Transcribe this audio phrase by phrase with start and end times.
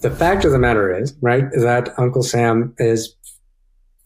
[0.00, 3.14] the fact of the matter is, right, that Uncle Sam is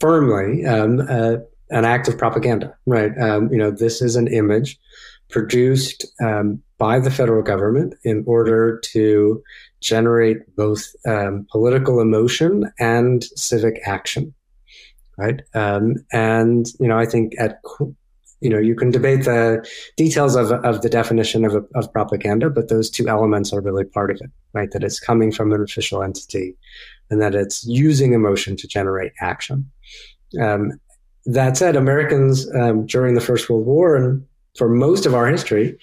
[0.00, 1.36] firmly um, uh,
[1.70, 3.17] an act of propaganda, right?
[3.18, 4.78] Um, you know, this is an image
[5.30, 9.43] produced um, by the federal government in order to
[9.80, 14.35] generate both um, political emotion and civic action,
[15.17, 15.43] right?
[15.55, 17.61] Um, and you know, I think at
[18.45, 19.67] you know you can debate the
[19.97, 24.11] details of, of the definition of, of propaganda, but those two elements are really part
[24.11, 24.71] of it, right?
[24.73, 26.55] That it's coming from an official entity,
[27.11, 29.71] and that it's using emotion to generate action.
[30.41, 30.73] Um,
[31.27, 34.25] that said, Americans um, during the First World War and
[34.59, 35.79] for most of our history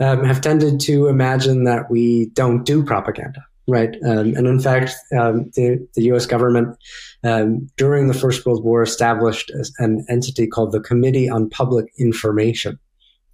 [0.00, 3.96] um, have tended to imagine that we don't do propaganda, right?
[4.04, 6.26] Um, and in fact, um, the, the U.S.
[6.26, 6.76] government
[7.24, 12.78] um, during the First World War established an entity called the Committee on Public Information,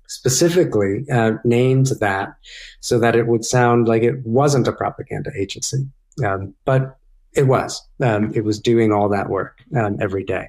[0.08, 2.34] specifically uh, named that
[2.80, 5.88] so that it would sound like it wasn't a propaganda agency,
[6.24, 6.96] um, but
[7.34, 7.82] it was.
[8.00, 9.58] Um, it was doing all that work
[10.00, 10.48] every day.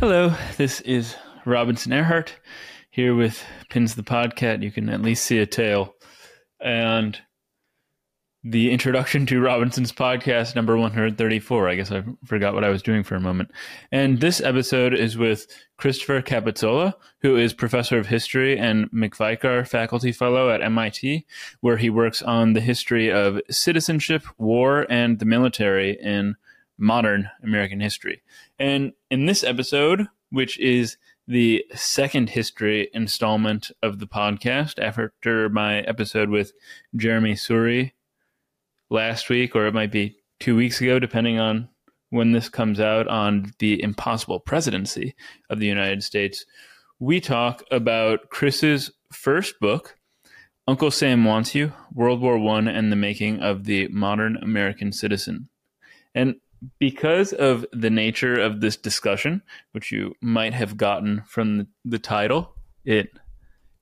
[0.00, 1.14] Hello, this is
[1.44, 2.30] Robinson Erhardt
[2.90, 4.62] here with Pins the Podcat.
[4.62, 5.94] You can at least see a tail.
[6.60, 7.20] And
[8.48, 11.68] the introduction to Robinson's podcast, number 134.
[11.68, 13.50] I guess I forgot what I was doing for a moment.
[13.90, 20.12] And this episode is with Christopher Capozzola, who is professor of history and MacVicar faculty
[20.12, 21.26] fellow at MIT,
[21.60, 26.36] where he works on the history of citizenship, war, and the military in
[26.78, 28.22] modern American history.
[28.60, 35.80] And in this episode, which is the second history installment of the podcast after my
[35.80, 36.52] episode with
[36.96, 37.90] Jeremi Suri
[38.90, 41.68] last week, or it might be two weeks ago, depending on
[42.10, 45.14] when this comes out on the impossible presidency
[45.50, 46.44] of the United States.
[46.98, 49.96] We talk about Chris's first book,
[50.68, 55.48] Uncle Sam Wants You World War I and the Making of the Modern American Citizen.
[56.14, 56.36] And
[56.78, 59.42] because of the nature of this discussion,
[59.72, 63.10] which you might have gotten from the, the title, it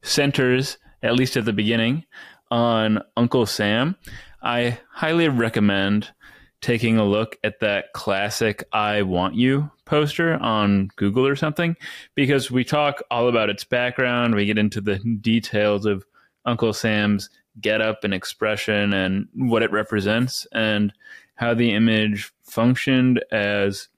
[0.02, 2.04] centers, at least at the beginning,
[2.50, 3.96] on Uncle Sam.
[4.44, 6.12] I highly recommend
[6.60, 11.76] taking a look at that classic I Want You poster on Google or something
[12.14, 14.34] because we talk all about its background.
[14.34, 16.04] We get into the details of
[16.44, 20.46] Uncle Sam's get up and expression and what it represents.
[20.52, 20.92] And
[21.36, 23.88] how the image functioned as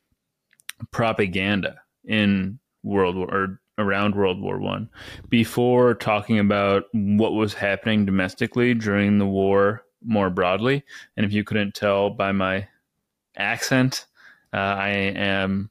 [0.90, 4.88] propaganda in World War or around World War One,
[5.28, 10.84] before talking about what was happening domestically during the war more broadly.
[11.16, 12.68] And if you couldn't tell by my
[13.36, 14.06] accent,
[14.52, 15.70] uh, I am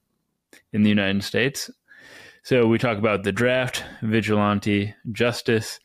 [0.74, 1.70] in the United States.
[2.44, 5.80] So we talk about the draft, vigilante justice,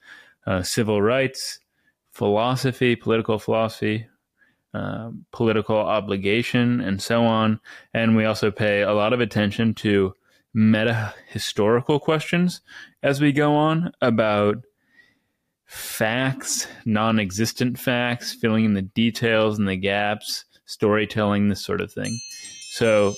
[0.47, 1.61] uh, civil rights,
[2.12, 4.06] philosophy, political philosophy,
[4.75, 7.61] um, political obligation, and so on.
[7.95, 10.15] And we also pay a lot of attention to
[10.53, 12.61] meta historical questions
[13.03, 14.57] as we go on about
[15.70, 21.92] facts, non existent facts, filling in the details and the gaps, storytelling, this sort of
[21.92, 22.19] thing.
[22.72, 23.14] So,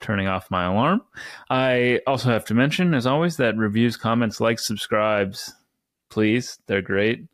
[0.00, 1.02] turning off my alarm.
[1.50, 5.52] I also have to mention, as always, that reviews, comments, likes, subscribes,
[6.10, 7.26] please, they're great.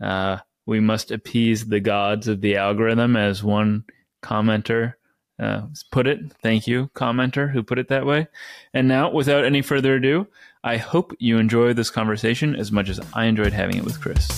[0.00, 3.84] Uh, we must appease the gods of the algorithm, as one
[4.22, 4.94] commenter
[5.38, 6.32] uh, put it.
[6.42, 8.28] Thank you, commenter, who put it that way.
[8.74, 10.26] And now, without any further ado,
[10.64, 14.28] I hope you enjoy this conversation as much as I enjoyed having it with Chris.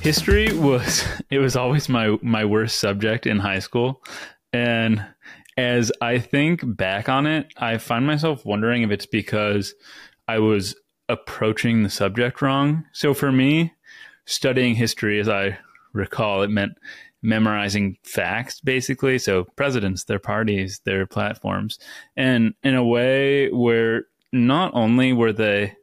[0.00, 4.02] History was it was always my my worst subject in high school
[4.52, 5.04] and
[5.56, 9.74] as I think back on it, I find myself wondering if it's because
[10.26, 10.74] I was
[11.08, 12.84] approaching the subject wrong.
[12.92, 13.72] So for me,
[14.24, 15.58] studying history, as I
[15.92, 16.78] recall, it meant
[17.22, 19.18] memorizing facts basically.
[19.18, 21.78] So presidents, their parties, their platforms,
[22.16, 25.76] and in a way where not only were they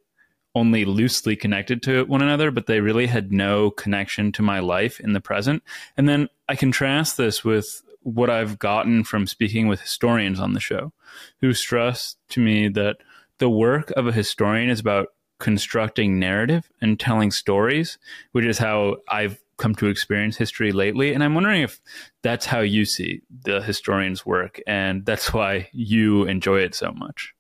[0.54, 5.00] only loosely connected to one another, but they really had no connection to my life
[5.00, 5.64] in the present.
[5.96, 10.60] And then I contrast this with what I've gotten from speaking with historians on the
[10.60, 10.92] show,
[11.40, 12.98] who stress to me that
[13.42, 15.08] the work of a historian is about
[15.40, 17.98] constructing narrative and telling stories,
[18.34, 21.12] which is how I've come to experience history lately.
[21.12, 21.82] And I'm wondering if
[22.22, 27.34] that's how you see the historian's work, and that's why you enjoy it so much.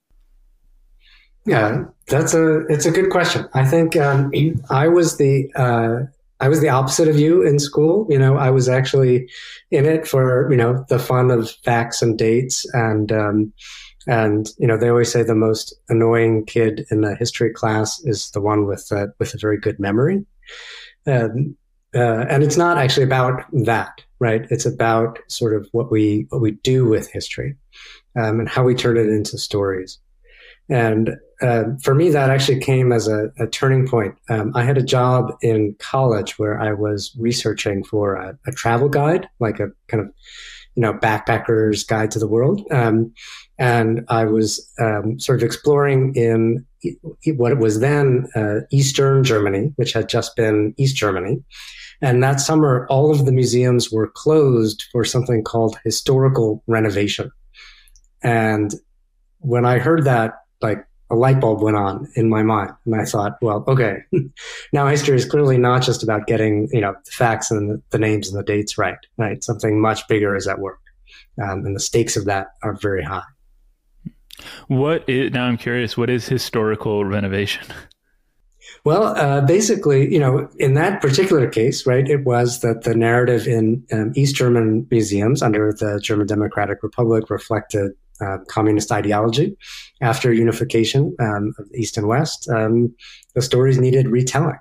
[1.46, 3.48] Yeah, that's a it's a good question.
[3.54, 4.32] I think um,
[4.72, 6.08] I was the uh,
[6.40, 8.08] I was the opposite of you in school.
[8.10, 9.30] You know, I was actually
[9.70, 12.66] in it for, you know, the fun of facts and dates.
[12.74, 13.54] And, um,
[14.08, 18.32] And you know, they always say the most annoying kid in a history class is
[18.32, 20.26] the one with a, with a very good memory.
[21.06, 21.56] Um,
[21.94, 24.46] uh, and it's not actually about that, right?
[24.50, 27.56] It's about sort of what we what we do with history
[28.18, 30.00] um, and how we turn it into stories.
[30.70, 34.16] And uh, for me, that actually came as a, a turning point.
[34.30, 38.88] Um, I had a job in college where I was researching for a, a, travel
[38.88, 40.14] guide, like a kind of,
[40.76, 42.62] you know, backpacker's guide to the world.
[42.72, 43.14] Um,
[43.62, 46.66] and I was um, sort of exploring in
[47.36, 51.44] what was then uh, Eastern Germany, which had just been East Germany.
[52.02, 57.30] And that summer, all of the museums were closed for something called historical renovation.
[58.24, 58.74] And
[59.42, 62.72] when I heard that, like a light bulb went on in my mind.
[62.88, 63.98] And I thought, well, okay,
[64.74, 68.28] now history is clearly not just about getting, you know, the facts and the names
[68.28, 69.44] and the dates right, right?
[69.44, 70.80] Something much bigger is at work.
[71.40, 73.22] Um, and the stakes of that are very high.
[74.68, 77.66] What is, now I'm curious, what is historical renovation?
[78.84, 83.48] Well, uh, basically, you know, in that particular case, right, it was that the narrative
[83.48, 87.92] in um, East German museums under the German Democratic Republic reflected
[88.22, 89.56] uh, communist ideology.
[90.02, 92.96] After unification um, of East and West, um,
[93.36, 94.60] the stories needed retelling.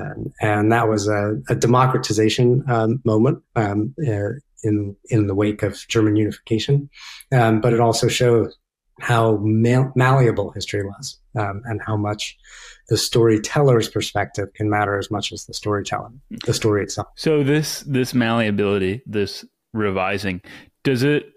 [0.00, 3.74] Um, and that was a, a democratization um, moment uh,
[4.62, 6.88] in in the wake of German unification,
[7.30, 8.56] but it also shows
[9.00, 12.36] how mal- malleable history was um, and how much
[12.88, 16.10] the storyteller's perspective can matter as much as the storyteller,
[16.46, 17.08] the story itself.
[17.16, 20.42] So this this malleability, this revising,
[20.84, 21.32] does it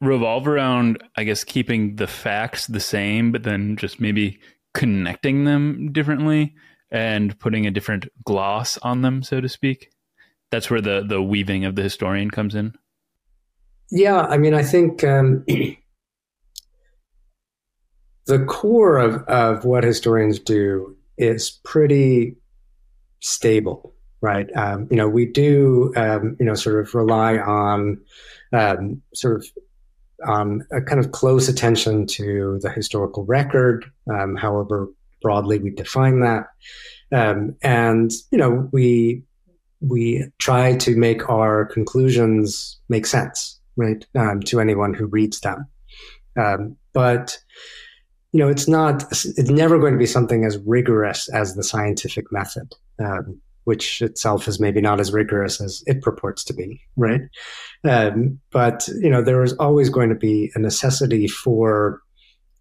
[0.00, 4.38] revolve around, I guess, keeping the facts the same, but then just maybe
[4.74, 6.54] connecting them differently
[6.90, 9.90] and putting a different gloss on them, so to speak.
[10.50, 12.74] That's where the the weaving of the historian comes in.
[13.90, 15.44] Yeah, I mean, I think um,
[18.26, 22.36] the core of of what historians do is pretty
[23.20, 24.48] stable, right?
[24.56, 28.00] Um, you know, we do, um, you know, sort of rely on
[28.52, 29.46] um, sort of
[30.26, 34.88] um, a kind of close attention to the historical record, um, however
[35.22, 36.46] broadly we define that.
[37.10, 39.22] And, you know, we,
[39.80, 45.66] we try to make our conclusions make sense, right, um, to anyone who reads them.
[46.38, 47.38] Um, but,
[48.32, 52.30] you know, it's not, it's never going to be something as rigorous as the scientific
[52.30, 52.74] method.
[53.02, 57.20] Um, which itself is maybe not as rigorous as it purports to be, right?
[57.84, 62.00] Um, but you know, there is always going to be a necessity for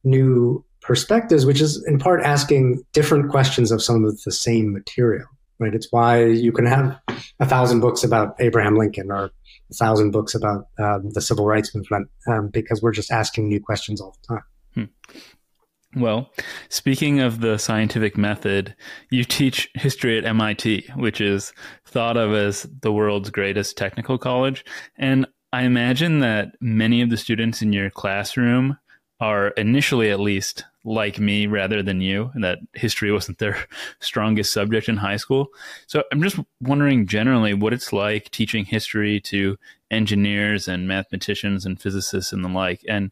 [0.04, 5.26] new perspectives, which is in part asking different questions of some of the same material,
[5.60, 5.74] right?
[5.74, 7.00] It's why you can have
[7.40, 9.32] a thousand books about Abraham Lincoln or
[9.72, 13.60] a thousand books about um, the civil rights movement um, because we're just asking new
[13.60, 14.44] questions all the time.
[14.74, 16.02] Hmm.
[16.02, 16.32] Well,
[16.70, 18.76] speaking of the scientific method,
[19.10, 21.54] you teach history at MIT, which is
[21.86, 24.66] thought of as the world's greatest technical college.
[24.98, 28.78] And I imagine that many of the students in your classroom
[29.20, 33.58] are initially, at least, like me rather than you, and that history wasn't their
[34.00, 35.50] strongest subject in high school.
[35.86, 39.58] So I'm just wondering generally what it's like teaching history to
[39.92, 42.84] engineers and mathematicians and physicists and the like.
[42.88, 43.12] And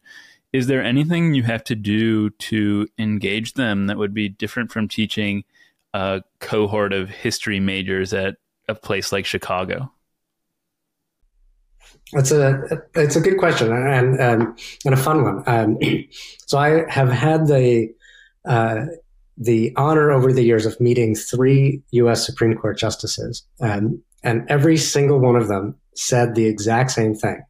[0.53, 4.87] is there anything you have to do to engage them that would be different from
[4.87, 5.43] teaching
[5.93, 9.91] a cohort of history majors at a place like Chicago?
[12.15, 14.55] That's a it's a good question and um,
[14.85, 15.43] and a fun one.
[15.45, 15.77] Um,
[16.47, 17.93] so I have had the
[18.45, 18.85] uh,
[19.37, 22.25] the honor over the years of meeting three U.S.
[22.25, 27.43] Supreme Court justices, um, and every single one of them said the exact same thing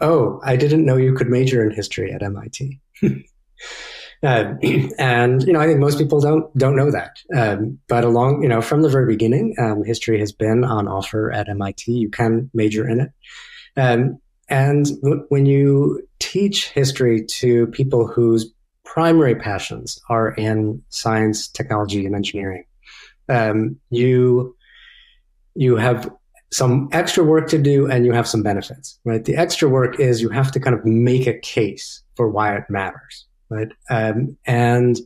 [0.00, 2.80] oh, I didn't know you could major in history at MIT.
[4.22, 4.52] Uh,
[4.98, 7.16] and you know, I think most people don't don't know that.
[7.34, 11.32] Um, but along, you know, from the very beginning, um, history has been on offer
[11.32, 11.90] at MIT.
[11.90, 13.12] You can major in it.
[13.76, 18.52] Um, and w- when you teach history to people whose
[18.84, 22.64] primary passions are in science, technology, and engineering,
[23.28, 24.56] um, you
[25.54, 26.10] you have
[26.52, 29.24] some extra work to do and you have some benefits, right?
[29.24, 32.64] The extra work is you have to kind of make a case for why it
[32.68, 33.68] matters, right?
[33.88, 34.98] Um, and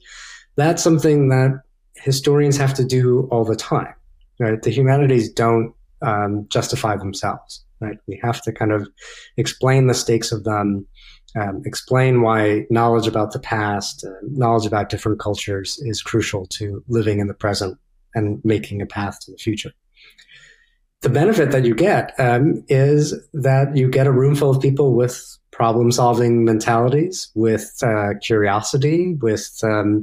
[0.57, 1.61] that's something that
[1.97, 3.95] historians have to do all the time,
[4.39, 4.61] right?
[4.61, 7.99] The humanities don't um, justify themselves, right?
[8.07, 8.89] We have to kind of
[9.37, 10.87] explain the stakes of them,
[11.37, 16.83] um, explain why knowledge about the past, uh, knowledge about different cultures is crucial to
[16.89, 17.79] living in the present
[18.15, 19.73] and making a path to the future
[21.05, 24.95] the benefit that you get um, is that you get a room full of people
[24.95, 30.03] with problem solving mentalities, with uh, curiosity, with um,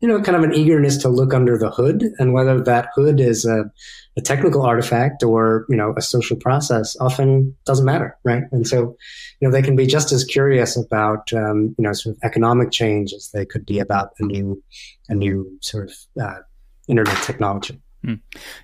[0.00, 3.18] you know, kind of an eagerness to look under the hood, and whether that hood
[3.18, 3.70] is a,
[4.16, 8.44] a technical artifact or you know a social process often doesn't matter, right?
[8.52, 8.96] And so,
[9.40, 12.70] you know, they can be just as curious about um, you know sort of economic
[12.70, 14.62] change as they could be about a new
[15.08, 16.40] a new sort of uh,
[16.88, 17.80] internet technology.
[18.04, 18.14] Hmm.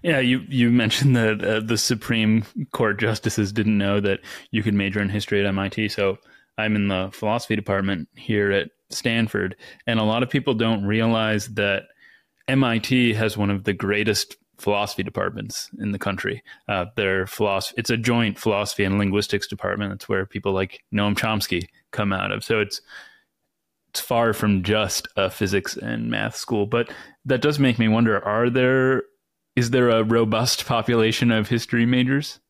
[0.03, 4.21] Yeah, you you mentioned that uh, the Supreme Court justices didn't know that
[4.51, 5.89] you could major in history at MIT.
[5.89, 6.19] So
[6.59, 9.57] I'm in the philosophy department here at Stanford,
[9.87, 11.85] and a lot of people don't realize that
[12.49, 16.43] MIT has one of the greatest philosophy departments in the country.
[16.69, 19.91] Uh, their philosophy, it's a joint philosophy and linguistics department.
[19.91, 22.45] That's where people like Noam Chomsky come out of.
[22.45, 22.81] So it's
[23.91, 26.65] it's far from just a physics and math school.
[26.65, 26.91] But
[27.27, 29.03] that does make me wonder: Are there
[29.57, 32.41] is there a robust population of history majors?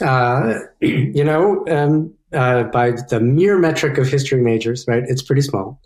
[0.00, 5.42] Uh, you know, um, uh, by the mere metric of history majors, right, it's pretty
[5.42, 5.80] small.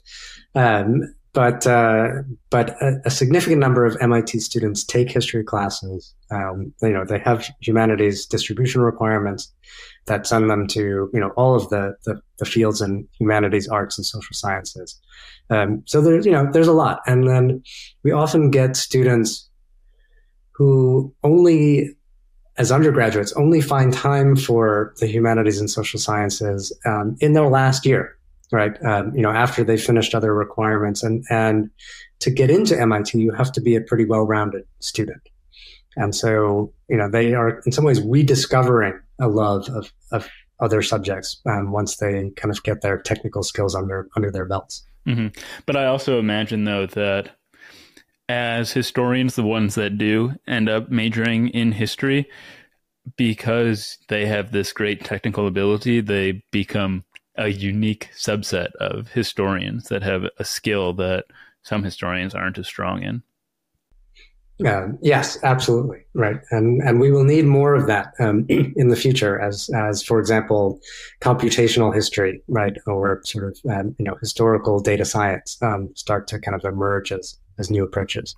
[0.54, 2.08] Um, but uh,
[2.50, 6.14] but a, a, significant number of MIT students take history classes.
[6.30, 9.52] Um, you know, they have humanities distribution requirements
[10.06, 13.98] that send them to you know all of the the, the fields in humanities, arts,
[13.98, 14.98] and social sciences.
[15.50, 17.62] Um, so there's you know there's a lot, and then
[18.02, 19.48] we often get students
[20.52, 21.94] who only
[22.58, 27.86] as undergraduates only find time for the humanities and social sciences um, in their last
[27.86, 28.18] year
[28.50, 28.82] right?
[28.84, 31.02] Um, you know after they finished other requirements.
[31.02, 31.70] And and
[32.20, 35.22] to get into mit you have to be a pretty well-rounded student.
[35.96, 40.28] And so you know they are in some ways rediscovering a love of, of
[40.60, 44.84] other subjects um, once they kind of get their technical skills under under their belts.
[45.06, 45.28] Mm-hmm.
[45.64, 47.30] but i also imagine though that
[48.28, 52.28] as historians, the ones that do end up majoring in history,
[53.16, 57.04] because they have this great technical ability, they become
[57.36, 61.24] a unique subset of historians that have a skill that
[61.62, 63.22] some historians aren't as strong in.
[64.66, 68.96] Uh, yes, absolutely, right, and and we will need more of that um, in the
[68.96, 70.80] future, as as for example,
[71.20, 76.40] computational history, right, or sort of um, you know historical data science um, start to
[76.40, 78.34] kind of emerge as as new approaches.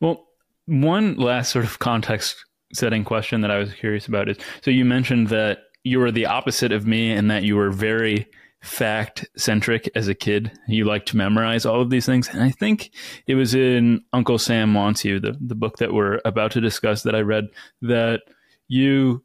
[0.00, 0.26] Well,
[0.66, 4.84] one last sort of context setting question that I was curious about is so you
[4.84, 8.28] mentioned that you were the opposite of me and that you were very
[8.62, 10.52] fact centric as a kid.
[10.68, 12.28] You like to memorize all of these things.
[12.28, 12.90] And I think
[13.26, 17.02] it was in Uncle Sam Wants You, the, the book that we're about to discuss
[17.02, 17.48] that I read,
[17.82, 18.22] that
[18.68, 19.24] you,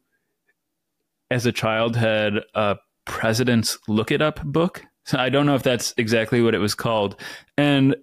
[1.30, 4.82] as a child, had a President's Look It Up book.
[5.04, 7.20] So I don't know if that's exactly what it was called.
[7.56, 7.94] And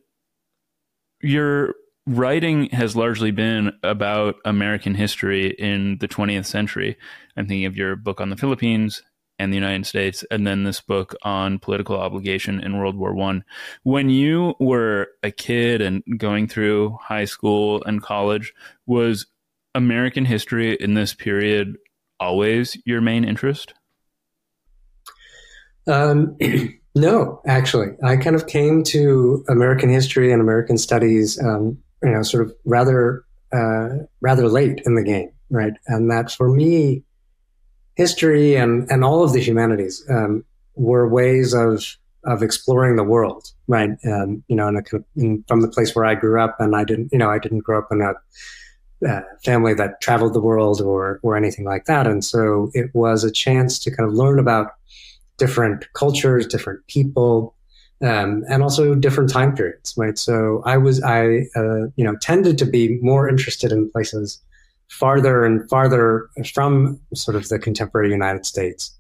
[1.24, 1.76] your
[2.06, 6.98] writing has largely been about American history in the 20th century.
[7.38, 9.02] I'm thinking of your book on the Philippines
[9.40, 13.44] and the United States, and then this book on political obligation in World War One.
[13.84, 18.54] When you were a kid and going through high school and college,
[18.86, 19.26] was
[19.74, 21.78] American history in this period
[22.20, 23.74] always your main interest?
[25.88, 26.38] Um,
[26.96, 32.22] no, actually, I kind of came to American history and American studies um, you know,
[32.22, 33.24] sort of rather
[33.54, 33.90] uh,
[34.22, 35.74] rather late in the game, right?
[35.88, 37.04] And that for me,
[37.96, 40.44] history and and all of the humanities um,
[40.76, 41.84] were ways of
[42.26, 43.92] of exploring the world, right?
[44.06, 44.82] Um, you know, in a,
[45.16, 47.60] in, from the place where I grew up, and I didn't, you know, I didn't
[47.60, 48.14] grow up in a
[49.08, 53.24] uh, family that traveled the world or or anything like that, and so it was
[53.24, 54.74] a chance to kind of learn about
[55.38, 57.56] different cultures, different people,
[58.02, 60.18] um, and also different time periods, right?
[60.18, 64.42] So I was, I, uh, you know, tended to be more interested in places
[64.90, 68.96] farther and farther from sort of the contemporary United States.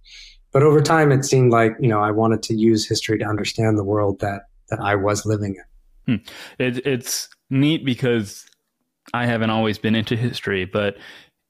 [0.52, 3.78] But over time, it seemed like, you know, I wanted to use history to understand
[3.78, 6.20] the world that, that I was living in.
[6.20, 6.26] Hmm.
[6.60, 8.46] It, it's neat because
[9.14, 10.98] I haven't always been into history, but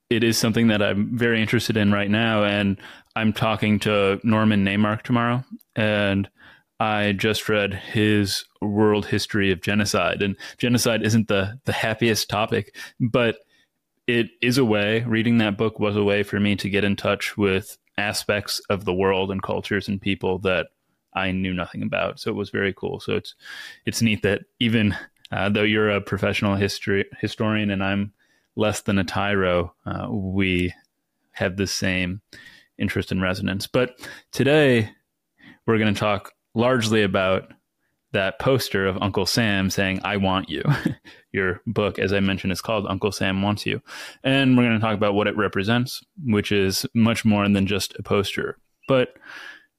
[0.09, 2.43] it is something that I'm very interested in right now.
[2.43, 2.77] And
[3.15, 5.43] I'm talking to Norman Naimark tomorrow.
[5.75, 6.29] And
[6.79, 12.75] I just read his world history of genocide, and genocide isn't the the happiest topic,
[12.99, 13.37] but
[14.07, 15.01] it is a way.
[15.01, 18.85] Reading that book was a way for me to get in touch with aspects of
[18.85, 20.67] the world and cultures and people that
[21.13, 22.19] I knew nothing about.
[22.19, 22.99] So it was very cool.
[22.99, 23.35] So it's
[23.85, 24.95] it's neat that even
[25.31, 28.13] uh, though you're a professional history historian and I'm
[28.55, 30.73] less than a tyro, uh, we
[31.31, 32.21] have the same
[32.77, 33.67] interest and resonance.
[33.67, 33.99] But
[34.31, 34.89] today
[35.65, 37.53] we're going to talk largely about
[38.13, 40.63] that poster of Uncle Sam saying, I want you.
[41.31, 43.81] Your book, as I mentioned, is called Uncle Sam Wants You.
[44.23, 47.95] And we're going to talk about what it represents, which is much more than just
[47.97, 48.57] a poster.
[48.87, 49.15] But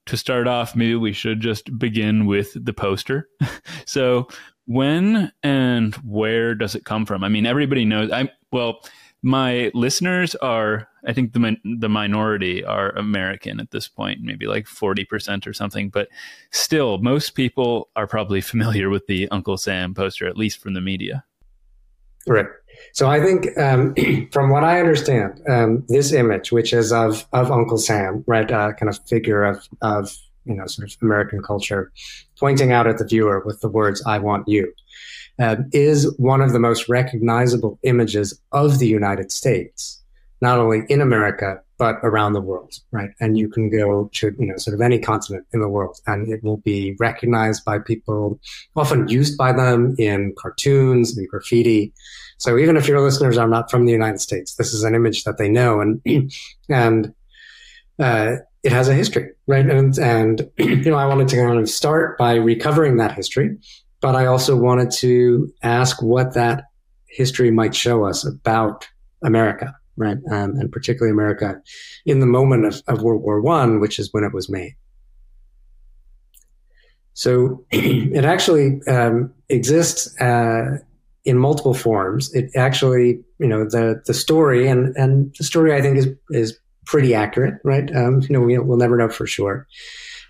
[0.06, 3.28] to start off, maybe we should just begin with the poster.
[3.86, 4.28] so,
[4.66, 7.22] when and where does it come from?
[7.22, 8.10] I mean, everybody knows.
[8.10, 8.80] I well,
[9.24, 14.66] my listeners are i think the the minority are american at this point maybe like
[14.66, 16.08] 40% or something but
[16.50, 20.80] still most people are probably familiar with the uncle sam poster at least from the
[20.80, 21.24] media.
[22.26, 22.46] Right
[22.92, 23.94] so i think um,
[24.32, 28.72] from what i understand um, this image which is of of uncle sam right uh,
[28.72, 31.92] kind of figure of of you know sort of american culture
[32.38, 34.72] pointing out at the viewer with the words i want you
[35.38, 40.02] um, is one of the most recognizable images of the United States,
[40.40, 43.10] not only in America, but around the world, right?
[43.20, 46.28] And you can go to, you know, sort of any continent in the world and
[46.28, 48.38] it will be recognized by people,
[48.76, 51.92] often used by them in cartoons and graffiti.
[52.38, 55.24] So even if your listeners are not from the United States, this is an image
[55.24, 56.00] that they know and,
[56.68, 57.12] and,
[57.98, 59.68] uh, it has a history, right?
[59.68, 63.58] And, and, you know, I wanted to kind of start by recovering that history
[64.04, 66.64] but I also wanted to ask what that
[67.06, 68.86] history might show us about
[69.22, 70.18] America, right?
[70.30, 71.58] Um, and particularly America
[72.04, 74.76] in the moment of, of World War One, which is when it was made.
[77.14, 80.80] So it actually um, exists uh,
[81.24, 82.30] in multiple forms.
[82.34, 86.58] It actually, you know, the the story and and the story I think is is
[86.84, 87.90] pretty accurate, right?
[87.96, 89.66] Um, you know, we, we'll never know for sure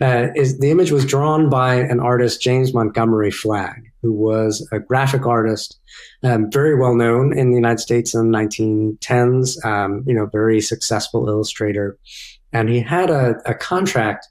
[0.00, 4.80] uh, is the image was drawn by an artist, James Montgomery Flagg, who was a
[4.80, 5.78] graphic artist,
[6.22, 9.64] um, very well known in the United States in the 1910s.
[9.64, 11.98] Um, you know, very successful illustrator,
[12.52, 14.28] and he had a, a contract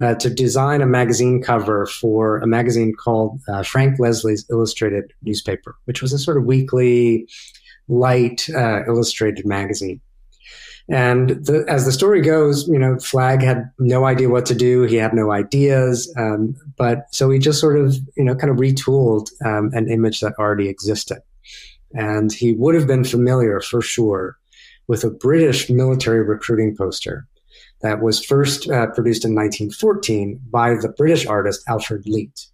[0.00, 5.76] uh, to design a magazine cover for a magazine called uh, Frank Leslie's Illustrated Newspaper,
[5.84, 7.28] which was a sort of weekly,
[7.88, 10.00] light uh, illustrated magazine.
[10.90, 14.82] And the, as the story goes, you know, Flagg had no idea what to do.
[14.82, 16.12] He had no ideas.
[16.18, 20.18] Um, but so he just sort of, you know, kind of retooled um, an image
[20.20, 21.18] that already existed.
[21.92, 24.36] And he would have been familiar for sure
[24.88, 27.28] with a British military recruiting poster
[27.82, 32.48] that was first uh, produced in 1914 by the British artist Alfred Leete.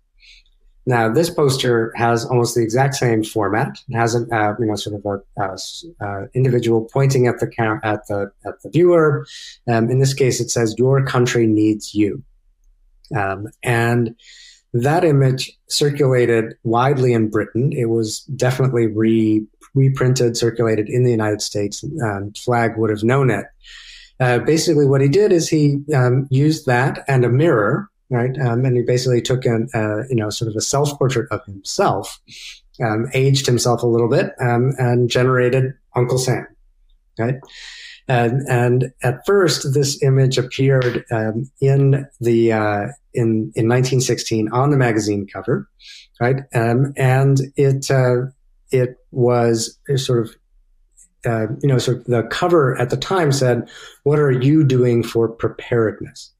[0.88, 3.82] Now, this poster has almost the exact same format.
[3.88, 5.58] It has an, uh, you know, sort of a, a,
[6.06, 9.26] a, individual pointing at the cam- at the at the viewer.
[9.68, 12.22] Um, in this case, it says "Your country needs you,"
[13.16, 14.14] um, and
[14.72, 17.72] that image circulated widely in Britain.
[17.72, 19.44] It was definitely re
[19.74, 21.82] reprinted, circulated in the United States.
[21.82, 23.46] and Flagg would have known it.
[24.20, 28.38] Uh, basically, what he did is he um, used that and a mirror right?
[28.38, 31.44] Um, and he basically took an, uh, you know, sort of a self portrait of
[31.44, 32.20] himself,
[32.82, 36.46] um, aged himself a little bit, um, and generated Uncle Sam,
[37.18, 37.36] right?
[38.08, 44.70] And, and at first, this image appeared um, in the uh, in in 1916 on
[44.70, 45.68] the magazine cover,
[46.20, 46.36] right?
[46.54, 48.26] Um, and it uh,
[48.70, 50.36] it was sort of
[51.26, 53.68] uh, you know, sort of the cover at the time said,
[54.04, 56.32] "What are you doing for preparedness?"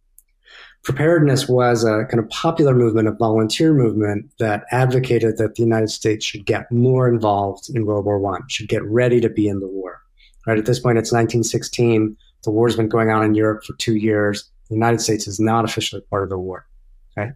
[0.87, 5.91] Preparedness was a kind of popular movement, a volunteer movement that advocated that the United
[5.91, 9.59] States should get more involved in World War One, should get ready to be in
[9.59, 10.01] the war.
[10.47, 12.17] Right at this point, it's 1916.
[12.45, 14.49] The war's been going on in Europe for two years.
[14.69, 16.65] The United States is not officially part of the war.
[17.19, 17.33] Okay,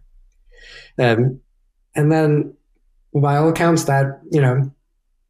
[0.97, 1.41] um,
[1.93, 2.53] and then
[3.13, 4.71] by all accounts, that you know,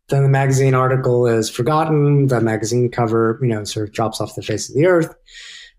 [0.09, 2.27] then the magazine article is forgotten.
[2.27, 5.15] The magazine cover, you know, sort of drops off the face of the earth.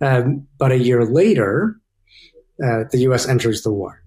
[0.00, 1.78] Um, but a year later,
[2.62, 3.28] uh, the U.S.
[3.28, 4.02] enters the war,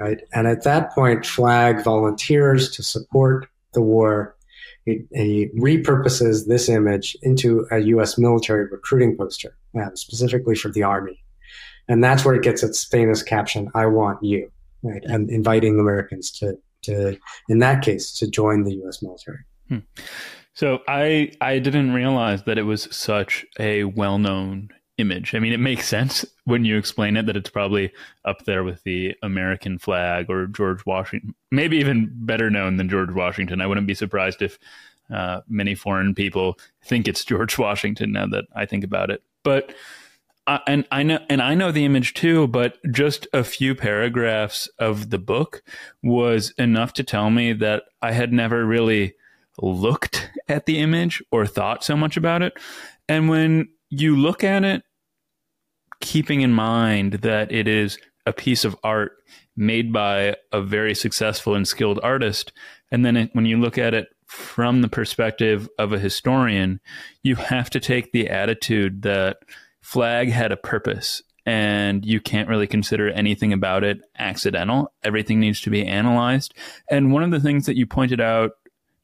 [0.00, 0.20] right?
[0.32, 4.36] And at that point, Flagg volunteers to support the war.
[4.84, 8.18] He, he repurposes this image into a U.S.
[8.18, 11.22] military recruiting poster, uh, specifically for the Army,
[11.88, 14.50] and that's where it gets its famous caption, "I want you,"
[14.82, 15.04] right?
[15.04, 17.16] And inviting Americans to, to
[17.48, 19.02] in that case, to join the U.S.
[19.02, 19.40] military.
[19.68, 19.78] Hmm.
[20.54, 25.34] So I I didn't realize that it was such a well known image.
[25.34, 27.92] I mean, it makes sense when you explain it that it's probably
[28.24, 33.12] up there with the American flag or George Washington, maybe even better known than George
[33.12, 33.60] Washington.
[33.60, 34.58] I wouldn't be surprised if
[35.12, 39.22] uh, many foreign people think it's George Washington now that I think about it.
[39.42, 39.72] But
[40.46, 44.66] uh, and I know and I know the image too, but just a few paragraphs
[44.78, 45.62] of the book
[46.02, 49.14] was enough to tell me that I had never really
[49.60, 52.58] looked at the image or thought so much about it.
[53.08, 54.82] And when you look at it
[56.00, 59.12] keeping in mind that it is a piece of art
[59.56, 62.52] made by a very successful and skilled artist.
[62.90, 66.80] And then it, when you look at it from the perspective of a historian,
[67.22, 69.38] you have to take the attitude that
[69.80, 74.92] Flagg had a purpose and you can't really consider anything about it accidental.
[75.02, 76.52] Everything needs to be analyzed.
[76.90, 78.50] And one of the things that you pointed out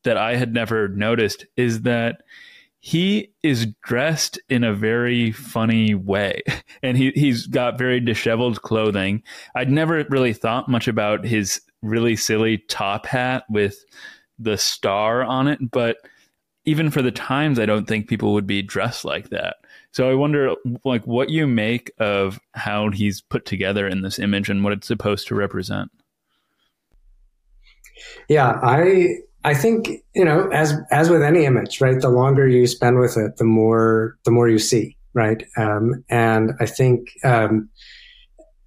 [0.02, 2.20] that I had never noticed is that
[2.84, 6.42] he is dressed in a very funny way
[6.82, 9.22] and he, he's got very disheveled clothing.
[9.54, 13.82] I'd never really thought much about his really silly top hat with
[14.38, 15.96] the star on it, but
[16.66, 19.56] even for the times, I don't think people would be dressed like that.
[19.92, 24.50] So I wonder, like, what you make of how he's put together in this image
[24.50, 25.90] and what it's supposed to represent.
[28.28, 32.00] Yeah, I I think you know, as as with any image, right?
[32.00, 35.44] The longer you spend with it, the more the more you see, right?
[35.56, 37.68] Um, and I think um,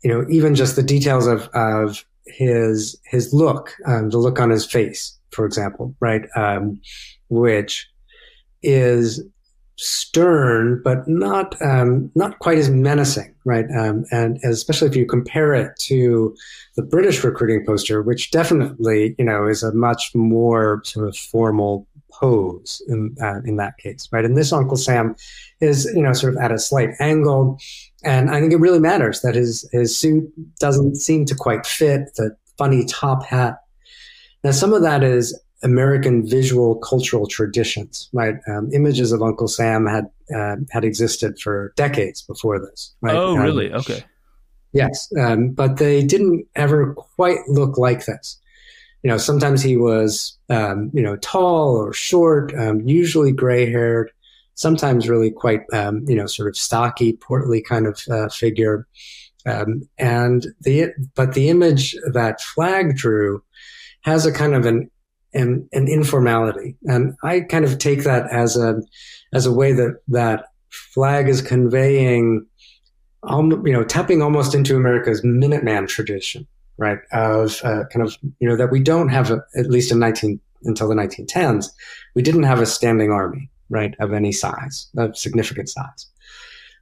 [0.03, 4.51] you know, even just the details of of his his look, um, the look on
[4.51, 6.23] his face, for example, right?
[6.35, 6.79] Um,
[7.29, 7.89] which
[8.61, 9.23] is
[9.77, 13.65] stern, but not um, not quite as menacing, right?
[13.77, 16.35] Um, and especially if you compare it to
[16.75, 21.87] the British recruiting poster, which definitely you know is a much more sort of formal
[22.11, 24.25] pose in uh, in that case, right?
[24.25, 25.15] And this Uncle Sam
[25.61, 27.59] is you know sort of at a slight angle,
[28.03, 32.15] and I think it really matters that his his suit doesn't seem to quite fit
[32.15, 33.59] the funny top hat.
[34.43, 38.35] Now, some of that is American visual cultural traditions, right?
[38.47, 42.93] Um, images of Uncle Sam had uh, had existed for decades before this.
[43.01, 43.15] Right?
[43.15, 43.73] Oh, um, really?
[43.73, 44.03] Okay.
[44.73, 48.37] Yes, um, but they didn't ever quite look like this.
[49.01, 54.11] You know, sometimes he was, um, you know, tall or short, um, usually gray haired,
[54.55, 58.85] sometimes really quite, um, you know, sort of stocky, portly kind of uh, figure.
[59.45, 63.41] and the but the image that Flagg drew
[64.01, 64.91] has a kind of an
[65.33, 66.75] and, and informality.
[66.85, 68.81] And I kind of take that as a,
[69.33, 72.45] as a way that, that Flagg is conveying,
[73.29, 76.99] you know, tapping almost into America's Minuteman tradition, right?
[77.11, 80.39] Of uh, kind of, you know, that we don't have, a, at least in 19,
[80.63, 81.67] until the 1910s,
[82.15, 86.07] we didn't have a standing army, right, of any size, of significant size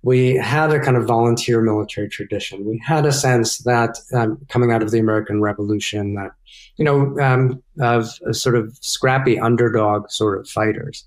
[0.05, 2.63] we had a kind of volunteer military tradition.
[2.63, 6.31] We had a sense that um, coming out of the American Revolution, that
[6.77, 11.05] you know, um, of a sort of scrappy underdog sort of fighters,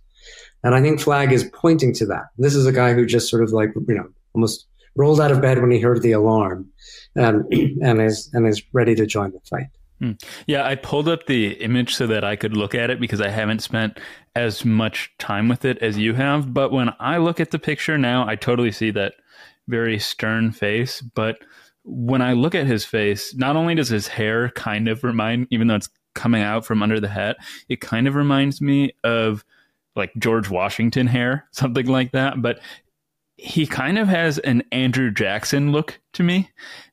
[0.65, 2.25] and I think Flagg is pointing to that.
[2.39, 5.41] This is a guy who just sort of like you know almost rolled out of
[5.41, 6.69] bed when he heard the alarm,
[7.15, 7.45] and
[7.81, 9.69] and is and is ready to join the fight.
[9.99, 10.13] Hmm.
[10.47, 13.29] Yeah, I pulled up the image so that I could look at it because I
[13.29, 13.99] haven't spent
[14.37, 16.55] as much time with it as you have.
[16.55, 19.15] But when I look at the picture now, I totally see that
[19.67, 21.01] very stern face.
[21.01, 21.39] But
[21.85, 25.67] when I look at his face, not only does his hair kind of remind, even
[25.67, 27.37] though it's coming out from under the hat,
[27.69, 29.45] it kind of reminds me of
[29.97, 32.41] like George Washington hair, something like that.
[32.41, 32.61] But
[33.37, 36.51] he kind of has an Andrew Jackson look to me.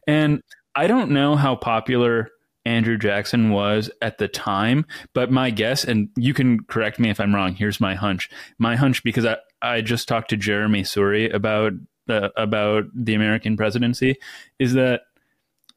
[0.07, 0.41] And
[0.75, 2.29] I don't know how popular
[2.65, 4.85] Andrew Jackson was at the time.
[5.13, 7.53] But my guess, and you can correct me if I'm wrong.
[7.55, 8.29] Here's my hunch.
[8.57, 11.73] My hunch, because I, I just talked to Jeremi Suri about
[12.07, 14.15] the about the American presidency,
[14.59, 15.01] is that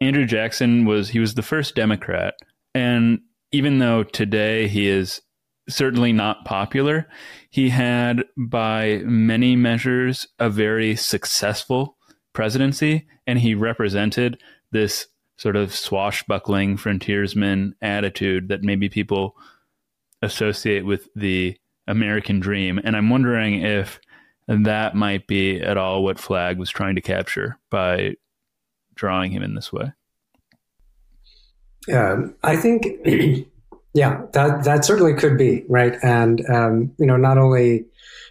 [0.00, 2.34] Andrew Jackson was he was the first Democrat,
[2.74, 3.20] and
[3.52, 5.20] even though today he is
[5.68, 7.06] certainly not popular,
[7.50, 11.96] he had by many measures a very successful
[12.32, 19.36] presidency, and he represented this sort of swashbuckling frontiersman attitude that maybe people
[20.20, 22.78] associate with the American dream.
[22.82, 24.00] And I'm wondering if
[24.48, 28.16] that might be at all what Flagg was trying to capture by
[28.94, 29.92] drawing him in this way.
[32.42, 32.86] I think,
[33.94, 37.86] yeah, that that certainly could be right, and um, you know, not only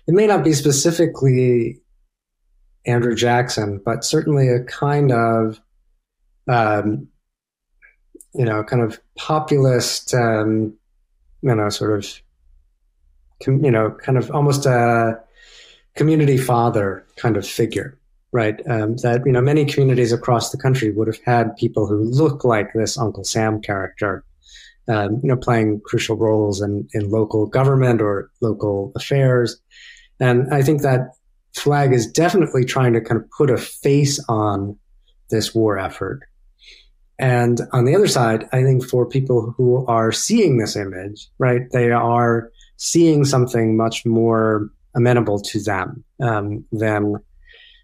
[0.08, 1.80] it may not be specifically
[2.86, 5.60] Andrew Jackson, but certainly a kind of
[6.48, 7.08] um,
[8.34, 10.74] you know, kind of populist, um,
[11.42, 12.22] you know, sort of,
[13.46, 15.20] you know, kind of almost a
[15.96, 17.98] community father kind of figure,
[18.32, 18.62] right?
[18.68, 22.44] Um, that, you know, many communities across the country would have had people who look
[22.44, 24.24] like this Uncle Sam character,
[24.88, 29.60] um, you know, playing crucial roles in, in local government or local affairs.
[30.20, 31.12] And I think that
[31.56, 34.78] Flagg is definitely trying to kind of put a face on
[35.30, 36.22] this war effort
[37.20, 41.62] and on the other side, I think for people who are seeing this image, right,
[41.72, 47.16] they are seeing something much more amenable to them um, than,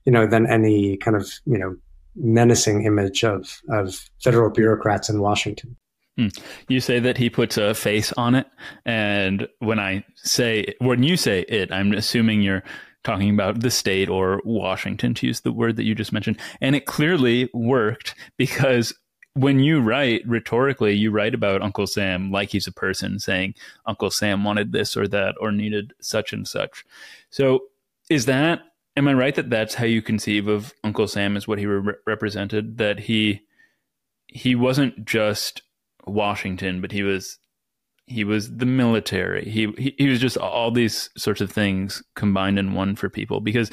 [0.06, 1.76] you know, than any kind of, you know,
[2.16, 5.76] menacing image of of federal bureaucrats in Washington.
[6.18, 6.28] Hmm.
[6.68, 8.46] You say that he puts a face on it,
[8.86, 12.64] and when I say when you say it, I'm assuming you're
[13.04, 16.76] talking about the state or Washington to use the word that you just mentioned, and
[16.76, 18.94] it clearly worked because
[19.36, 24.12] when you write rhetorically, you write about Uncle Sam like he's a person, saying Uncle
[24.12, 26.86] Sam wanted this or that or needed such and such.
[27.30, 27.64] So,
[28.10, 28.62] is that
[28.96, 31.96] am I right that that's how you conceive of Uncle Sam as what he re-
[32.06, 32.78] represented?
[32.78, 33.42] That he
[34.28, 35.64] he wasn't just
[36.06, 37.40] Washington, but he was
[38.06, 39.50] he was the military.
[39.50, 43.42] He, he he was just all these sorts of things combined in one for people
[43.42, 43.72] because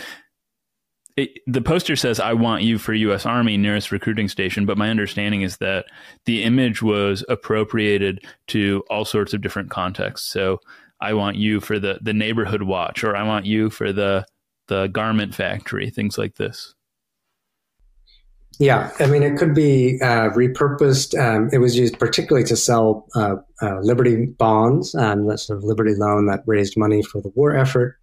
[1.21, 4.91] it, the poster says I want you for US Army nearest recruiting station, but my
[4.91, 5.87] understanding is that
[6.25, 10.31] the image was appropriated to all sorts of different contexts.
[10.31, 10.61] So
[11.01, 14.27] I want you for the the neighborhood watch or I want you for the
[14.69, 16.75] the garment factory, things like this.
[18.59, 21.19] Yeah, I mean, it could be uh, repurposed.
[21.19, 25.65] Um, it was used particularly to sell uh, uh, Liberty bonds, um, that sort of
[25.65, 27.97] Liberty loan that raised money for the war effort,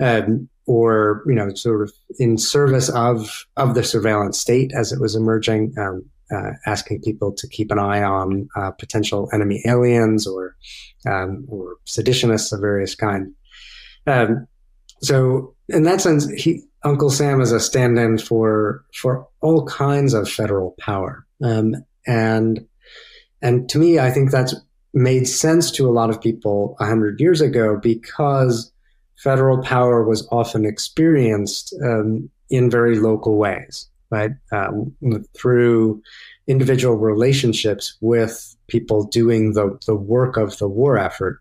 [0.00, 5.00] um, or you know, sort of in service of of the surveillance state as it
[5.00, 10.26] was emerging, um, uh, asking people to keep an eye on uh, potential enemy aliens
[10.26, 10.56] or
[11.06, 13.34] um, or seditionists of various kind.
[14.06, 14.46] Um,
[15.02, 20.30] so, in that sense, he Uncle Sam is a stand-in for for all kinds of
[20.30, 21.74] federal power, um,
[22.06, 22.66] and
[23.40, 24.54] and to me, I think that's
[24.94, 28.72] made sense to a lot of people a hundred years ago because
[29.22, 34.32] federal power was often experienced um, in very local ways, right?
[34.50, 34.94] Um,
[35.36, 36.02] through
[36.48, 41.38] individual relationships with people doing the, the work of the war effort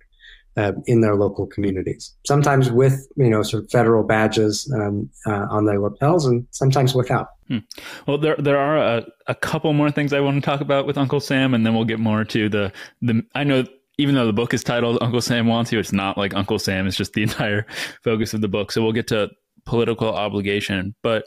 [0.58, 2.14] uh, in their local communities.
[2.28, 6.94] Sometimes with you know sort of federal badges um, uh, on their lapels, and sometimes
[6.94, 7.30] without.
[7.48, 7.60] Hmm.
[8.06, 10.98] Well, there there are a, a couple more things I want to talk about with
[10.98, 13.24] Uncle Sam, and then we'll get more to the the.
[13.34, 13.64] I know
[14.02, 16.88] even though the book is titled Uncle Sam Wants You, it's not like Uncle Sam.
[16.88, 17.66] It's just the entire
[18.04, 18.72] focus of the book.
[18.72, 19.30] So we'll get to
[19.66, 20.96] political obligation.
[21.04, 21.26] But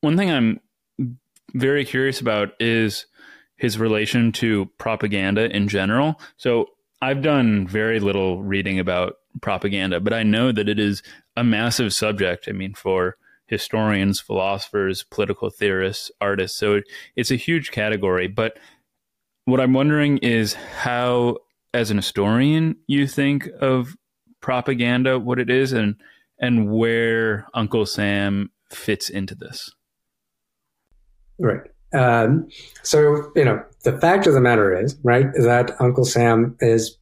[0.00, 0.60] one thing I'm
[1.54, 3.06] very curious about is
[3.56, 6.20] his relation to propaganda in general.
[6.36, 6.66] So
[7.00, 11.02] I've done very little reading about propaganda, but I know that it is
[11.36, 12.46] a massive subject.
[12.48, 16.58] I mean, for historians, philosophers, political theorists, artists.
[16.58, 16.82] So
[17.16, 18.26] it's a huge category.
[18.28, 18.58] But
[19.44, 21.38] what I'm wondering is how,
[21.74, 23.94] as an historian, you think of
[24.40, 25.96] propaganda, what it is, and
[26.40, 29.70] and where Uncle Sam fits into this.
[31.38, 31.62] Right.
[31.94, 32.48] Um,
[32.82, 36.96] so, you know, the fact of the matter is, right, that Uncle Sam is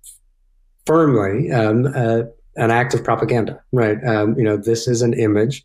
[0.87, 2.22] firmly um, uh,
[2.57, 3.98] an act of propaganda, right?
[4.07, 5.64] Um, you know, this is an image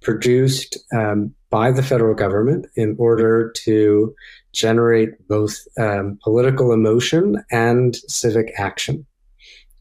[0.00, 4.14] produced um, by the federal government in order to
[4.52, 9.06] generate both um, political emotion and civic action,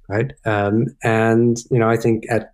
[0.07, 0.33] right?
[0.45, 2.51] Um, and, you know, I think at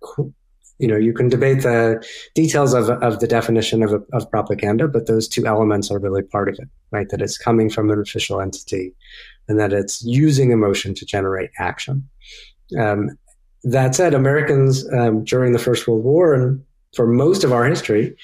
[0.78, 2.04] you know, you can debate the
[2.34, 6.48] details of, of the definition of, of propaganda, but those two elements are really part
[6.48, 7.08] of it, right?
[7.08, 8.94] That it's coming from an official entity
[9.48, 12.08] and that it's using emotion to generate action.
[12.78, 13.18] Um,
[13.64, 16.62] that said, Americans um, during the First World War and
[16.94, 18.16] for most of our history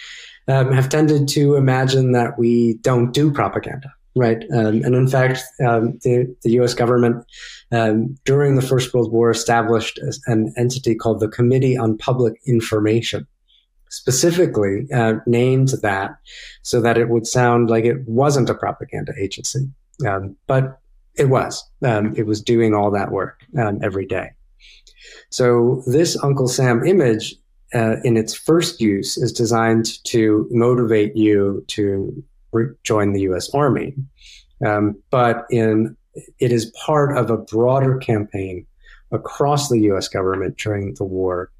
[0.48, 4.44] um, have tended to imagine that we don't do propaganda, right?
[4.52, 6.74] Um, and in fact, um, the, the U.S.
[6.74, 7.24] government
[7.72, 13.26] um, during the First World War established an entity called the Committee on Public Information,
[13.88, 16.16] specifically uh, named that
[16.62, 19.68] so that it would sound like it wasn't a propaganda agency.
[20.06, 20.80] Um, but
[21.16, 21.64] it was.
[21.82, 23.40] Um, it was doing all that work
[23.82, 24.30] every day.
[25.30, 27.36] So this Uncle Sam image,
[27.74, 33.50] uh, in its first use, is designed to motivate you to re- join the U.S.
[33.54, 33.94] Army.
[34.64, 35.96] Um, but in
[36.38, 38.66] it is part of a broader campaign
[39.10, 40.08] across the U.S.
[40.08, 41.50] government during the war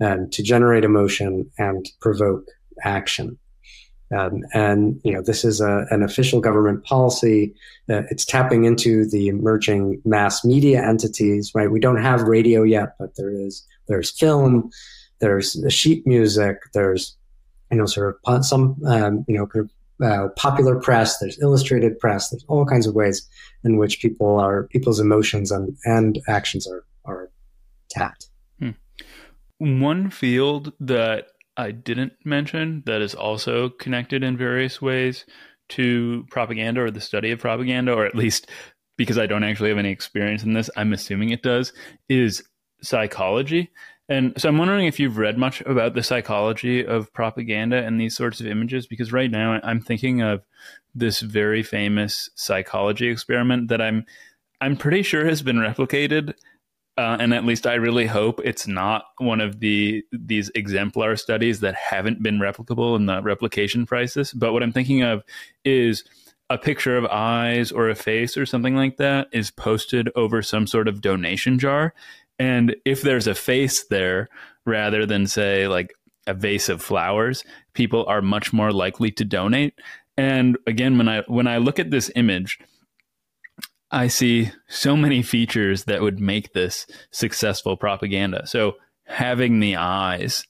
[0.00, 2.46] um, to generate emotion and provoke
[2.82, 3.38] action.
[4.14, 7.54] Um, and you know this is a, an official government policy.
[7.88, 11.52] Uh, it's tapping into the emerging mass media entities.
[11.54, 14.70] Right, we don't have radio yet, but there is there's film,
[15.20, 17.16] there's sheet music, there's
[17.70, 19.68] you know sort of some um, you know
[20.04, 23.28] uh, popular press, there's illustrated press, there's all kinds of ways
[23.62, 27.30] in which people are people's emotions and, and actions are are
[27.90, 28.28] tapped.
[28.58, 28.70] Hmm.
[29.58, 35.24] One field that I didn't mention that is also connected in various ways
[35.70, 38.50] to propaganda or the study of propaganda, or at least
[38.96, 41.72] because I don't actually have any experience in this, I'm assuming it does,
[42.08, 42.42] is
[42.82, 43.70] psychology.
[44.08, 48.14] And so I'm wondering if you've read much about the psychology of propaganda and these
[48.14, 50.42] sorts of images, because right now I'm thinking of
[50.94, 54.04] this very famous psychology experiment that I'm
[54.60, 56.34] I'm pretty sure has been replicated.
[56.96, 61.60] Uh, and at least I really hope it's not one of the these exemplar studies
[61.60, 64.32] that haven't been replicable in the replication crisis.
[64.32, 65.24] But what I'm thinking of
[65.64, 66.04] is
[66.50, 70.66] a picture of eyes or a face or something like that is posted over some
[70.66, 71.94] sort of donation jar.
[72.38, 74.28] And if there's a face there,
[74.66, 75.94] rather than say like
[76.26, 77.44] a vase of flowers,
[77.74, 79.74] people are much more likely to donate.
[80.16, 82.58] And again, when I when I look at this image,
[83.90, 88.46] I see so many features that would make this successful propaganda.
[88.46, 88.74] So
[89.06, 90.46] having the eyes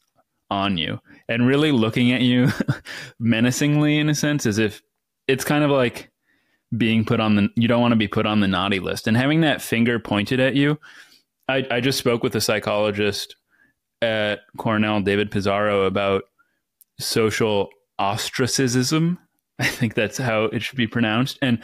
[0.51, 2.49] on you and really looking at you
[3.19, 4.83] menacingly in a sense as if
[5.27, 6.11] it's kind of like
[6.77, 9.17] being put on the you don't want to be put on the naughty list and
[9.17, 10.79] having that finger pointed at you
[11.49, 13.37] i, I just spoke with a psychologist
[14.03, 16.25] at cornell david pizarro about
[16.99, 19.19] social ostracism.
[19.59, 21.39] I think that's how it should be pronounced.
[21.41, 21.61] And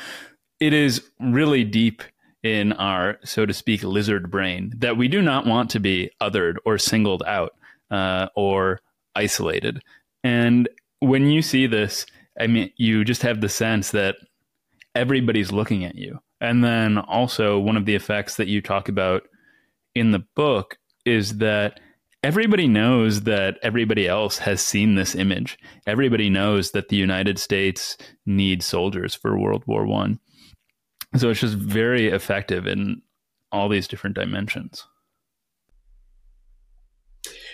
[0.61, 2.03] it is really deep
[2.43, 6.55] in our so to speak lizard brain that we do not want to be othered
[6.65, 7.55] or singled out
[7.91, 8.81] uh, or
[9.15, 9.83] isolated.
[10.25, 10.69] And
[11.01, 12.07] when you see this
[12.39, 14.17] I mean, you just have the sense that
[14.95, 16.21] everybody's looking at you.
[16.41, 19.25] And then also, one of the effects that you talk about
[19.95, 21.81] in the book is that
[22.23, 25.59] everybody knows that everybody else has seen this image.
[25.87, 30.19] Everybody knows that the United States needs soldiers for World War One.
[31.17, 33.03] So it's just very effective in
[33.51, 34.87] all these different dimensions.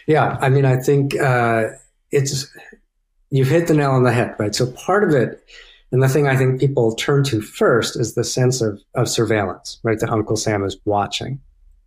[0.07, 1.65] Yeah, I mean, I think uh,
[2.11, 2.47] it's
[3.31, 4.55] you've hit the nail on the head, right?
[4.55, 5.43] So part of it,
[5.91, 9.81] and the thing I think people turn to first is the sense of, of surveillance,
[9.83, 9.99] right?
[9.99, 11.41] That Uncle Sam is watching,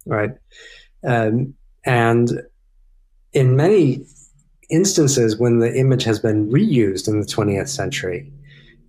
[0.06, 0.32] right?
[1.04, 1.54] Um,
[1.86, 2.42] and
[3.34, 4.06] in many
[4.70, 8.32] instances, when the image has been reused in the 20th century,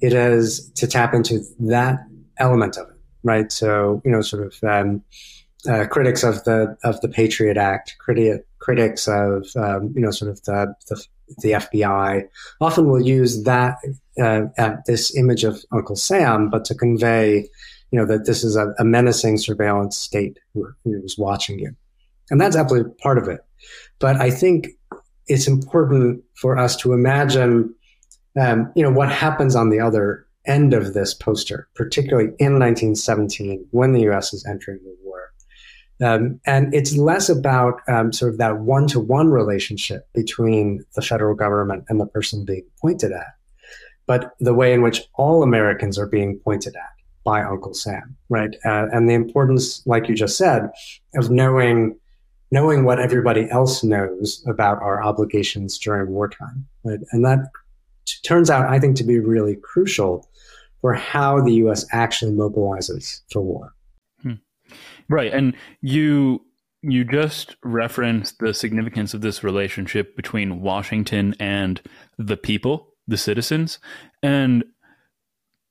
[0.00, 2.00] it is to tap into that
[2.38, 3.52] element of it, right?
[3.52, 5.02] So, you know, sort of um,
[5.68, 10.30] uh, critics of the of the Patriot Act, criti- critics of um, you know, sort
[10.30, 11.06] of the, the
[11.38, 12.26] the FBI
[12.60, 13.76] often will use that
[14.20, 17.48] uh, this image of Uncle Sam, but to convey,
[17.90, 21.74] you know, that this is a, a menacing surveillance state who, who is watching you,
[22.30, 23.40] and that's absolutely part of it.
[23.98, 24.68] But I think
[25.26, 27.74] it's important for us to imagine,
[28.38, 33.66] um, you know, what happens on the other end of this poster, particularly in 1917
[33.70, 34.32] when the U.S.
[34.32, 35.30] is entering the war.
[36.02, 41.02] Um, and it's less about um, sort of that one to one relationship between the
[41.02, 43.34] federal government and the person being pointed at,
[44.06, 48.54] but the way in which all Americans are being pointed at by Uncle Sam, right?
[48.64, 50.70] Uh, and the importance, like you just said,
[51.14, 51.96] of knowing
[52.52, 56.98] knowing what everybody else knows about our obligations during wartime, right?
[57.12, 57.38] And that
[58.06, 60.28] t- turns out, I think, to be really crucial
[60.80, 61.86] for how the U.S.
[61.92, 63.72] actually mobilizes for war.
[65.10, 65.32] Right.
[65.32, 66.42] And you
[66.82, 71.82] you just referenced the significance of this relationship between Washington and
[72.16, 73.80] the people, the citizens.
[74.22, 74.64] And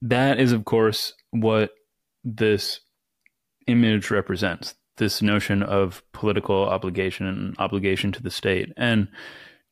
[0.02, 1.72] that is of course what
[2.24, 2.82] this
[3.68, 4.76] image represents.
[4.98, 8.74] This notion of political obligation and obligation to the state.
[8.76, 9.08] And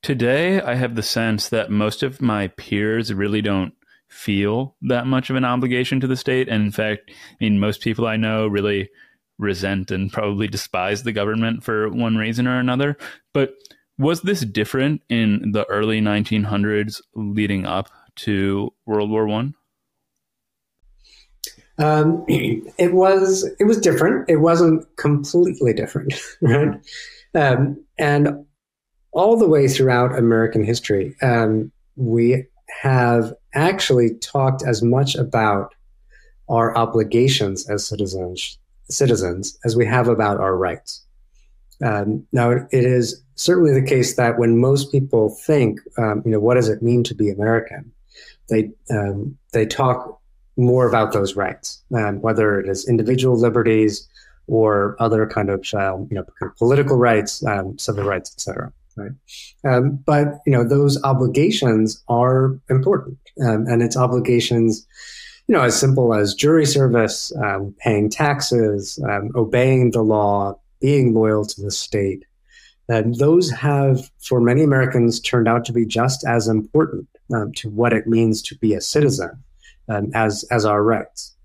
[0.02, 3.74] today I have the sense that most of my peers really don't
[4.10, 6.48] feel that much of an obligation to the state.
[6.48, 8.90] And in fact, I mean, most people I know really
[9.38, 12.98] resent and probably despise the government for one reason or another.
[13.34, 13.54] But
[13.98, 19.56] was this different in the early 1900s leading up to World War One?
[21.78, 24.30] Um, it was it was different.
[24.30, 26.80] It wasn't completely different, right?
[27.36, 28.46] Um, and
[29.12, 32.46] all the way throughout American history, um, we
[32.82, 35.74] have actually talked as much about
[36.50, 38.58] our obligations as citizens
[38.90, 41.04] citizens as we have about our rights.
[41.84, 46.40] Um, now, it is certainly the case that when most people think, um, you know,
[46.40, 47.92] what does it mean to be American,
[48.50, 50.20] they um, they talk
[50.58, 54.08] more about those rights, um, whether it is individual liberties
[54.48, 56.26] or other kind of um, you know
[56.58, 58.72] political rights, um, civil rights, etc.
[58.96, 59.12] Right,
[60.06, 64.88] but you know those obligations are important, and it's obligations
[65.48, 71.14] you know, as simple as jury service, um, paying taxes, um, obeying the law, being
[71.14, 72.26] loyal to the state.
[72.90, 77.70] And those have, for many Americans, turned out to be just as important um, to
[77.70, 79.44] what it means to be a citizen
[79.90, 81.36] um, as, as our rights.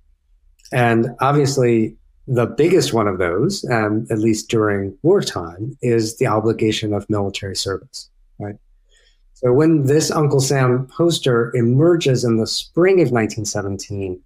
[0.73, 6.95] And obviously, the biggest one of those, um, at least during wartime, is the obligation
[6.95, 8.57] of military service, right?
[9.35, 14.21] So when this Uncle Sam poster emerges in the spring of 1917,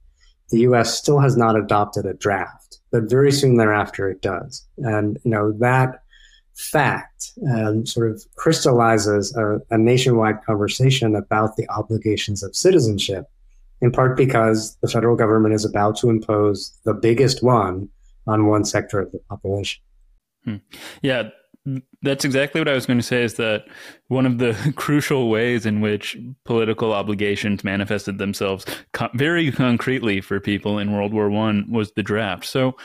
[0.51, 0.97] the U.S.
[0.97, 4.65] still has not adopted a draft, but very soon thereafter it does.
[4.79, 6.03] And you know that
[6.55, 13.27] fact um, sort of crystallizes a, a nationwide conversation about the obligations of citizenship,
[13.81, 17.89] in part because the federal government is about to impose the biggest one
[18.27, 19.83] on one sector of the population.
[20.45, 20.57] Hmm.
[21.03, 21.31] Yeah,
[22.03, 23.65] that's exactly what I was going to say is that
[24.09, 28.65] one of the crucial ways in which political obligations manifested themselves
[29.15, 32.45] very concretely for people in World War One was the draft.
[32.45, 32.77] So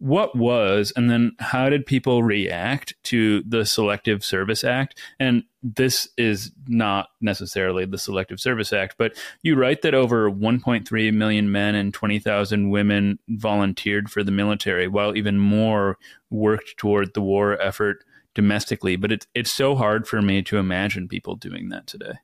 [0.00, 4.98] what was and then how did people react to the Selective Service Act?
[5.20, 11.12] And this is not necessarily the Selective Service Act, but you write that over 1.3
[11.12, 15.98] million men and 20,000 women volunteered for the military, while even more
[16.30, 18.02] worked toward the war effort
[18.34, 18.96] domestically.
[18.96, 22.14] But it's it's so hard for me to imagine people doing that today.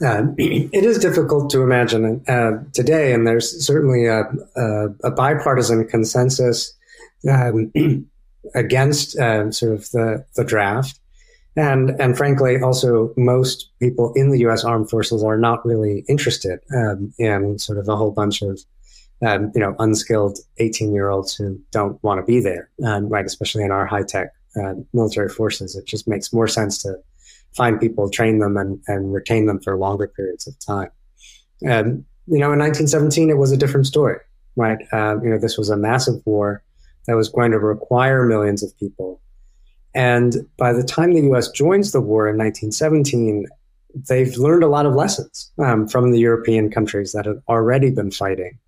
[0.00, 4.22] Uh, it is difficult to imagine uh, today, and there's certainly a,
[4.56, 6.74] a, a bipartisan consensus
[7.30, 7.72] um,
[8.54, 10.98] against uh, sort of the, the draft.
[11.54, 14.64] And, and frankly, also most people in the U.S.
[14.64, 18.58] Armed Forces are not really interested um, in sort of a whole bunch of
[19.24, 23.24] um, you know unskilled 18 year olds who don't want to be there, um, right?
[23.24, 26.96] Especially in our high tech uh, military forces, it just makes more sense to
[27.56, 30.90] find people, train them, and, and retain them for longer periods of time.
[31.62, 34.18] And, you know, in 1917, it was a different story,
[34.56, 34.78] right?
[34.92, 36.62] Uh, you know, this was a massive war
[37.06, 39.20] that was going to require millions of people.
[39.94, 43.46] And by the time the US joins the war in 1917,
[44.08, 48.10] they've learned a lot of lessons um, from the European countries that had already been
[48.10, 48.58] fighting,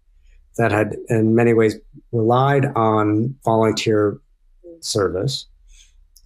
[0.59, 1.77] that had in many ways
[2.13, 4.19] relied on volunteer
[4.81, 5.47] service.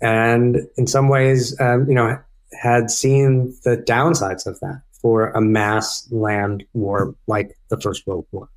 [0.01, 2.19] And in some ways, um, you know,
[2.53, 8.27] had seen the downsides of that for a mass land war like the First World
[8.33, 8.49] War.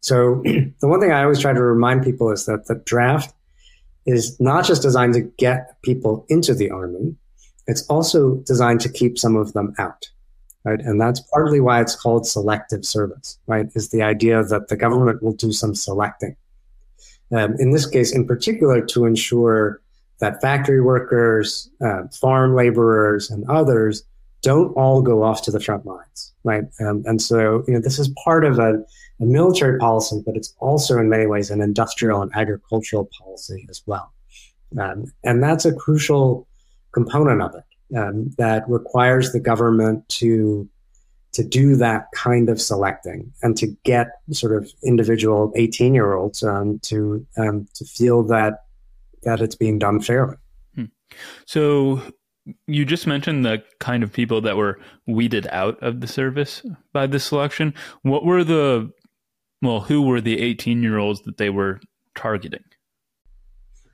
[0.00, 3.34] So the one thing I always try to remind people is that the draft
[4.06, 7.14] is not just designed to get people into the army,
[7.66, 10.08] it's also designed to keep some of them out.
[10.64, 10.80] Right.
[10.80, 13.68] And that's partly why it's called selective service, right?
[13.74, 16.36] Is the idea that the government will do some selecting.
[17.30, 19.80] Um, in this case, in particular, to ensure
[20.20, 24.04] that factory workers, uh, farm laborers, and others
[24.42, 26.64] don't all go off to the front lines, right?
[26.80, 28.74] Um, and so, you know, this is part of a,
[29.20, 33.82] a, military policy, but it's also in many ways an industrial and agricultural policy as
[33.86, 34.12] well.
[34.78, 36.46] Um, and that's a crucial
[36.92, 40.68] component of it um, that requires the government to
[41.30, 46.42] to do that kind of selecting and to get sort of individual 18 year olds
[46.42, 48.64] um, to um, to feel that
[49.28, 50.36] that it's being done fairly.
[50.74, 50.84] Hmm.
[51.46, 52.00] So
[52.66, 56.62] you just mentioned the kind of people that were weeded out of the service
[56.92, 57.74] by this selection.
[58.02, 58.90] What were the
[59.60, 61.80] well, who were the 18 year olds that they were
[62.14, 62.64] targeting?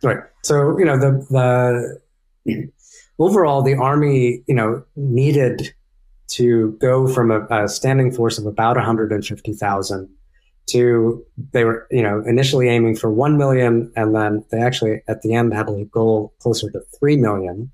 [0.03, 0.19] Right.
[0.43, 1.97] So, you know, the
[2.45, 2.69] the
[3.19, 5.75] overall the army, you know, needed
[6.27, 10.09] to go from a, a standing force of about 150,000
[10.67, 15.23] to they were you know initially aiming for 1 million and then they actually at
[15.23, 17.71] the end had a goal closer to 3 million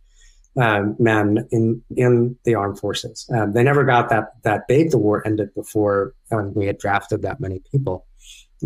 [0.56, 3.28] um, men in in the armed forces.
[3.32, 4.90] Um, they never got that that big.
[4.90, 8.06] The war ended before um, we had drafted that many people.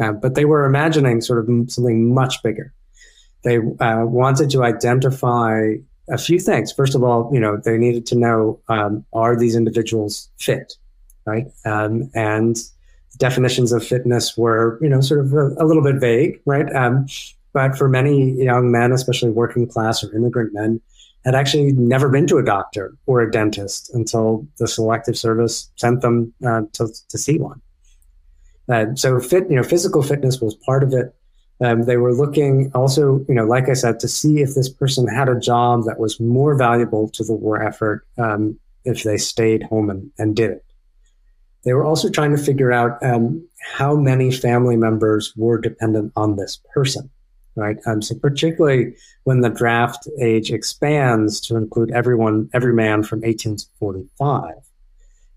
[0.00, 2.72] Uh, but they were imagining sort of something much bigger.
[3.44, 5.74] They uh, wanted to identify
[6.08, 6.72] a few things.
[6.72, 10.76] First of all you know they needed to know um, are these individuals fit
[11.26, 11.46] right?
[11.64, 12.56] Um, and
[13.18, 16.74] definitions of fitness were, you know, sort of a, a little bit vague, right?
[16.74, 17.06] Um,
[17.52, 20.80] but for many young men, especially working class or immigrant men,
[21.24, 26.02] had actually never been to a doctor or a dentist until the selective service sent
[26.02, 27.62] them uh, to, to see one.
[28.68, 31.14] Uh, so fit, you know, physical fitness was part of it.
[31.60, 35.06] Um, they were looking also, you know, like I said, to see if this person
[35.06, 39.62] had a job that was more valuable to the war effort um, if they stayed
[39.62, 40.63] home and, and did it.
[41.64, 43.46] They were also trying to figure out um,
[43.76, 47.10] how many family members were dependent on this person,
[47.56, 47.76] right?
[47.86, 48.94] Um, so particularly
[49.24, 54.54] when the draft age expands to include everyone, every man from 18 to 45,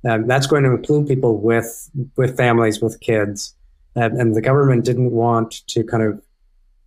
[0.08, 3.56] um, that's going to include people with with families with kids,
[3.96, 6.22] um, and the government didn't want to kind of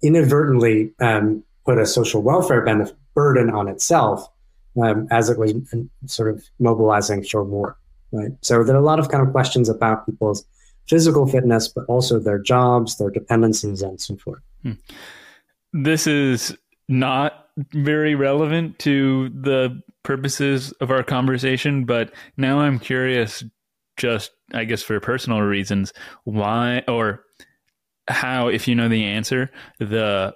[0.03, 4.29] inadvertently um, put a social welfare benefit burden on itself
[4.83, 5.53] um, as it was
[6.07, 7.77] sort of mobilizing for more
[8.13, 8.33] right?
[8.43, 10.45] So there are a lot of kind of questions about people's
[10.89, 14.43] physical fitness, but also their jobs, their dependencies, and so forth.
[14.63, 14.73] Hmm.
[15.73, 16.57] This is
[16.89, 23.45] not very relevant to the purposes of our conversation, but now I'm curious,
[23.97, 25.93] just I guess for personal reasons,
[26.25, 27.25] why or
[28.09, 30.35] how, if you know the answer, the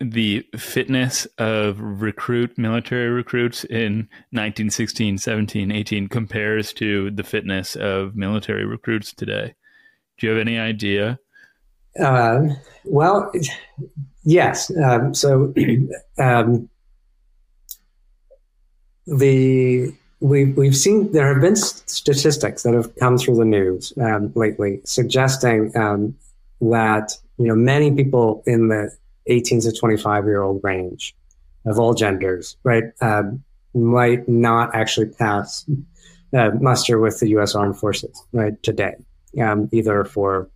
[0.00, 8.16] the fitness of recruit military recruits in 1916 17 18 compares to the fitness of
[8.16, 9.54] military recruits today.
[10.18, 11.18] Do you have any idea?
[11.98, 12.48] Uh,
[12.84, 13.30] well
[14.24, 15.54] yes um, so
[16.18, 16.68] um,
[19.06, 24.32] the we've, we've seen there have been statistics that have come through the news um,
[24.34, 26.16] lately suggesting um,
[26.60, 28.90] that you know many people in the
[29.26, 31.14] 18 to 25 year old range
[31.66, 33.42] of all genders, right, um,
[33.74, 35.64] might not actually pass
[36.34, 37.54] uh, muster with the U.S.
[37.54, 38.94] Armed Forces, right, today,
[39.40, 40.48] um, either for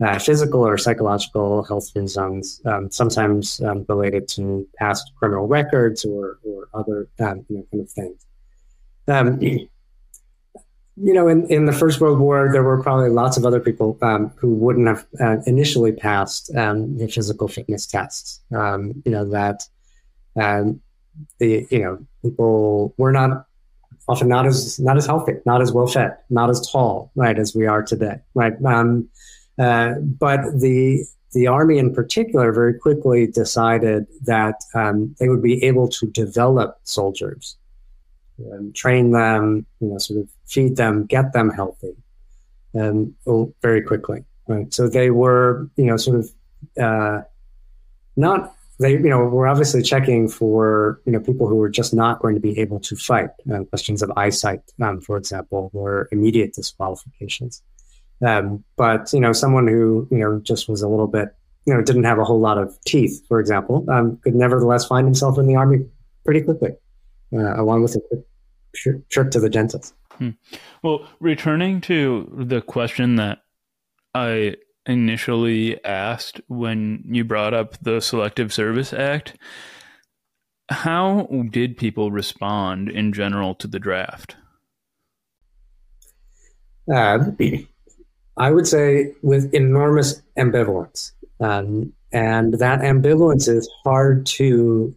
[0.00, 6.38] uh, physical or psychological health reasons, um, sometimes um, related to past criminal records or,
[6.44, 8.26] or other um, you know, kind of things.
[10.98, 13.98] You know, in, in the First World War, there were probably lots of other people
[14.00, 18.40] um, who wouldn't have uh, initially passed um, the physical fitness tests.
[18.54, 19.62] Um, you know that
[20.36, 20.80] um,
[21.38, 23.46] the you know people were not
[24.08, 27.54] often not as not as healthy, not as well fed, not as tall, right, as
[27.54, 28.54] we are today, right.
[28.64, 29.08] Um,
[29.58, 35.62] uh, but the the army in particular very quickly decided that um, they would be
[35.64, 37.56] able to develop soldiers
[38.52, 41.94] um, train them, you know, sort of feed them, get them healthy,
[42.78, 43.14] um,
[43.62, 44.24] very quickly.
[44.48, 44.72] Right.
[44.72, 46.30] So they were, you know, sort of
[46.80, 47.22] uh,
[48.16, 52.20] not they, you know, were obviously checking for, you know, people who were just not
[52.20, 53.30] going to be able to fight.
[53.50, 57.62] Uh, questions of eyesight, um, for example, were immediate disqualifications.
[58.24, 61.34] Um, but you know, someone who you know just was a little bit,
[61.64, 65.06] you know, didn't have a whole lot of teeth, for example, um, could nevertheless find
[65.06, 65.86] himself in the army
[66.24, 66.70] pretty quickly
[67.32, 68.24] uh, along with a
[69.10, 69.94] trip to the dentist.
[70.12, 70.30] Hmm.
[70.82, 73.38] Well, returning to the question that
[74.14, 74.56] I
[74.86, 79.36] initially asked when you brought up the Selective Service Act,
[80.68, 84.36] how did people respond in general to the draft?
[86.92, 87.18] Uh,
[88.36, 91.12] I would say with enormous ambivalence.
[91.40, 94.94] Um, and that ambivalence is hard to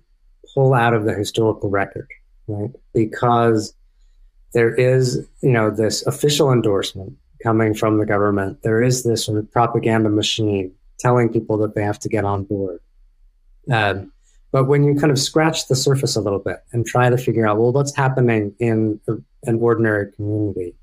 [0.53, 2.07] pull out of the historical record
[2.49, 2.71] right?
[2.93, 3.73] Because
[4.53, 8.61] there is, you know, this official endorsement coming from the government.
[8.63, 12.43] There is this sort of propaganda machine telling people that they have to get on
[12.43, 12.79] board.
[13.71, 14.11] Um,
[14.51, 17.47] but when you kind of scratch the surface a little bit and try to figure
[17.47, 18.99] out, well, what's happening in
[19.43, 20.73] an ordinary community,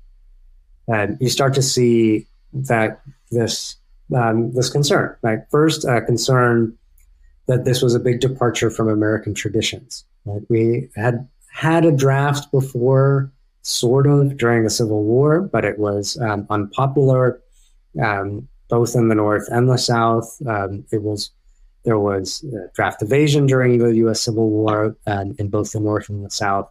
[0.91, 3.75] um, you start to see that this
[4.15, 5.39] um, this concern, right?
[5.51, 6.77] First, a concern
[7.47, 10.05] that this was a big departure from American traditions.
[10.23, 10.41] Right?
[10.49, 11.27] We had
[11.57, 13.31] had a draft before,
[13.63, 17.41] sort of during the Civil War, but it was um, unpopular,
[17.99, 20.37] um, both in the North and the South.
[20.47, 21.31] Um, it was
[21.83, 22.45] there was
[22.75, 24.21] draft evasion during the U.S.
[24.21, 26.69] Civil War um, in both the North and the South.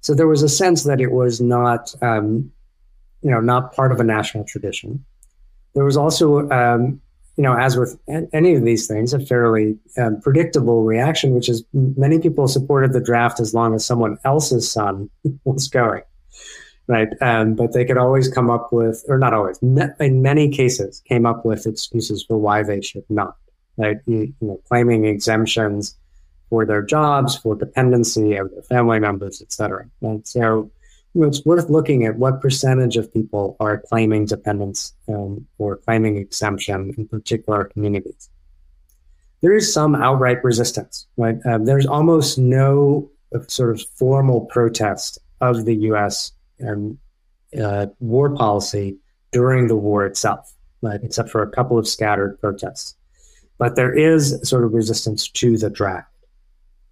[0.00, 2.50] So there was a sense that it was not, um,
[3.20, 5.04] you know, not part of a national tradition.
[5.74, 7.02] There was also um,
[7.36, 7.98] you know, as with
[8.32, 13.00] any of these things, a fairly um, predictable reaction, which is many people supported the
[13.00, 15.10] draft as long as someone else's son
[15.44, 16.02] was going,
[16.86, 17.08] right?
[17.20, 21.26] Um, but they could always come up with, or not always, in many cases, came
[21.26, 23.36] up with excuses for why they should not,
[23.76, 23.96] right?
[24.06, 25.96] You, you know, claiming exemptions
[26.50, 29.86] for their jobs, for dependency of their family members, et cetera.
[30.02, 30.70] And so
[31.22, 36.92] it's worth looking at what percentage of people are claiming dependence um, or claiming exemption
[36.98, 38.28] in particular communities.
[39.40, 41.36] There is some outright resistance, right?
[41.44, 46.32] Um, there's almost no uh, sort of formal protest of the U.S.
[46.66, 46.98] Um,
[47.60, 48.96] uh, war policy
[49.30, 50.52] during the war itself,
[50.82, 51.00] right?
[51.02, 52.96] Except for a couple of scattered protests.
[53.58, 56.10] But there is sort of resistance to the draft,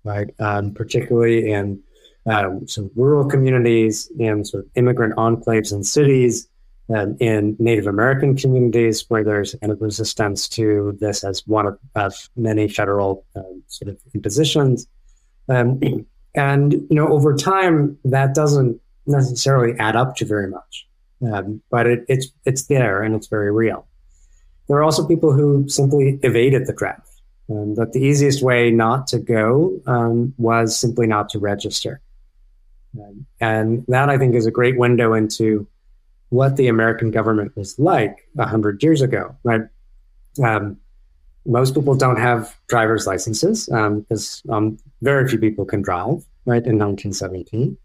[0.04, 0.28] right?
[0.38, 1.82] Um, particularly in
[2.26, 6.48] um, some rural communities, and sort of immigrant enclaves and cities,
[6.94, 11.78] um, in Native American communities where there's kind of resistance to this as one of,
[11.94, 14.86] of many federal um, sort of impositions.
[15.48, 15.80] Um,
[16.34, 20.86] and, you know, over time, that doesn't necessarily add up to very much,
[21.32, 23.86] um, but it, it's, it's there and it's very real.
[24.68, 27.08] There are also people who simply evaded the draft.
[27.50, 32.00] Um, that the easiest way not to go um, was simply not to register.
[32.98, 35.66] Um, and that I think is a great window into
[36.28, 39.62] what the American government was like hundred years ago, right?
[40.42, 40.78] Um,
[41.44, 46.64] most people don't have driver's licenses because um, um, very few people can drive, right?
[46.64, 47.76] In 1917,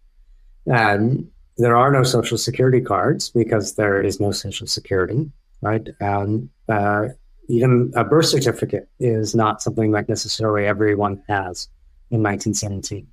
[0.68, 5.30] and there are no social security cards because there is no social security,
[5.62, 5.88] right?
[6.00, 7.10] And uh,
[7.50, 11.68] even a birth certificate is not something that necessarily everyone has
[12.12, 13.08] in 1917.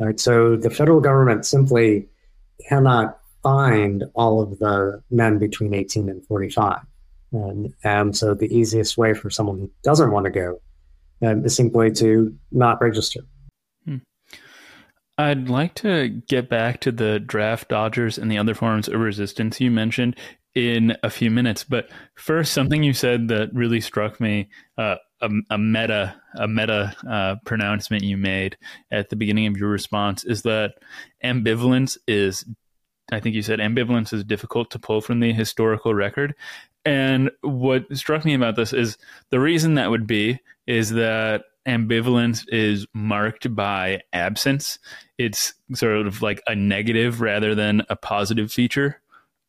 [0.00, 0.18] Right.
[0.18, 2.08] So the federal government simply
[2.66, 6.80] cannot find all of the men between 18 and 45.
[7.32, 10.60] And, and so the easiest way for someone who doesn't want to go
[11.22, 13.20] um, is simply to not register.
[13.84, 13.96] Hmm.
[15.18, 19.60] I'd like to get back to the draft dodgers and the other forms of resistance
[19.60, 20.16] you mentioned
[20.54, 21.62] in a few minutes.
[21.62, 24.48] But first, something you said that really struck me
[24.78, 28.56] uh, a, a, meta a meta uh, pronouncement you made
[28.90, 30.74] at the beginning of your response is that
[31.24, 32.44] ambivalence is
[33.12, 36.34] I think you said ambivalence is difficult to pull from the historical record.
[36.84, 38.96] And what struck me about this is
[39.30, 44.78] the reason that would be is that ambivalence is marked by absence.
[45.18, 49.00] It's sort of like a negative rather than a positive feature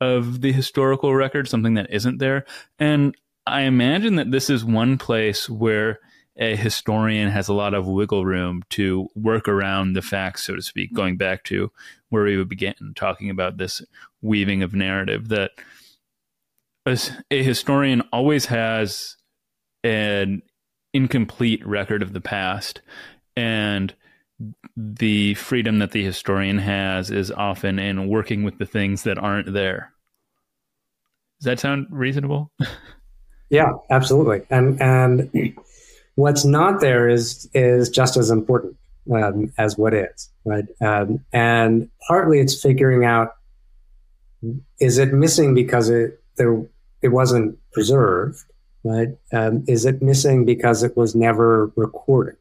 [0.02, 2.46] of the historical record, something that isn't there.
[2.80, 3.16] And
[3.52, 6.00] I imagine that this is one place where
[6.38, 10.62] a historian has a lot of wiggle room to work around the facts, so to
[10.62, 10.96] speak, mm-hmm.
[10.96, 11.70] going back to
[12.10, 13.82] where we began talking about this
[14.22, 15.52] weaving of narrative that
[16.86, 19.18] a historian always has
[19.84, 20.42] an
[20.94, 22.82] incomplete record of the past
[23.36, 23.94] and
[24.76, 29.54] the freedom that the historian has is often in working with the things that aren't
[29.54, 29.94] there.
[31.40, 32.52] Does that sound reasonable?
[33.52, 34.42] yeah, absolutely.
[34.50, 35.54] And and
[36.16, 38.78] what's not there is is just as important
[39.14, 40.66] um, as what is, right?
[40.80, 43.36] Um, and partly it's figuring out
[44.80, 46.64] is it missing because it there
[47.02, 48.40] it wasn't preserved,
[48.86, 49.10] right?
[49.34, 52.38] Um, is it missing because it was never recorded,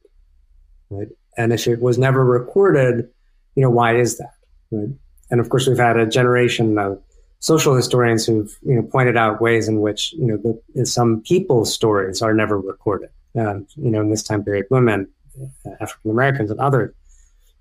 [0.91, 1.09] right?
[1.37, 3.09] And if it was never recorded,
[3.57, 4.35] you know, why is that?
[4.71, 4.91] Right?
[5.31, 7.03] And of course, we've had a generation of
[7.41, 11.73] social historians who've you know pointed out ways in which you know the, some people's
[11.73, 13.11] stories are never recorded.
[13.39, 15.09] Um, you know, in this time period, women,
[15.41, 16.95] uh, African Americans, and others,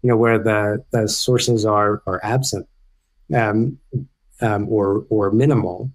[0.01, 2.67] you know, where the the sources are are absent
[3.34, 3.80] um,
[4.41, 5.91] um, or or minimal.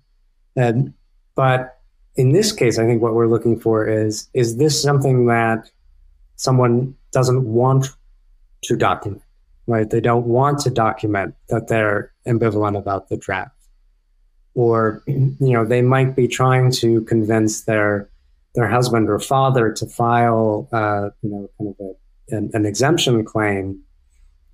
[0.56, 0.94] And
[1.34, 1.78] but
[2.16, 5.70] in this case, I think what we're looking for is is this something that
[6.36, 7.88] someone doesn't want
[8.62, 9.22] to document,
[9.66, 9.88] right?
[9.90, 13.53] They don't want to document that they're ambivalent about the draft.
[14.54, 18.08] Or, you know, they might be trying to convince their
[18.54, 23.24] their husband or father to file, uh, you know, kind of a, an, an exemption
[23.24, 23.80] claim.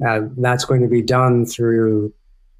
[0.07, 2.12] Uh, that's going to be done through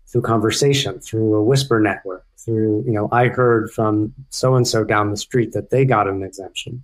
[0.07, 4.85] through conversation, through a whisper network, through you know, I heard from so and so
[4.85, 6.83] down the street that they got an exemption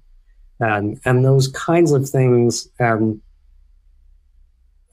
[0.61, 2.69] and and those kinds of things.
[2.81, 3.21] Um,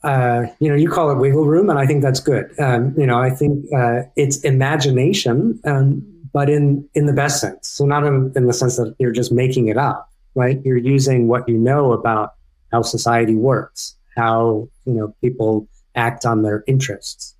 [0.04, 2.52] uh, you know, you call it wiggle room, and I think that's good.
[2.60, 7.68] Um, you know, I think uh, it's imagination, um, but in in the best sense.
[7.68, 10.60] So not in, in the sense that you're just making it up, right?
[10.62, 12.34] You're using what you know about
[12.70, 17.34] how society works, how you know people act on their interests,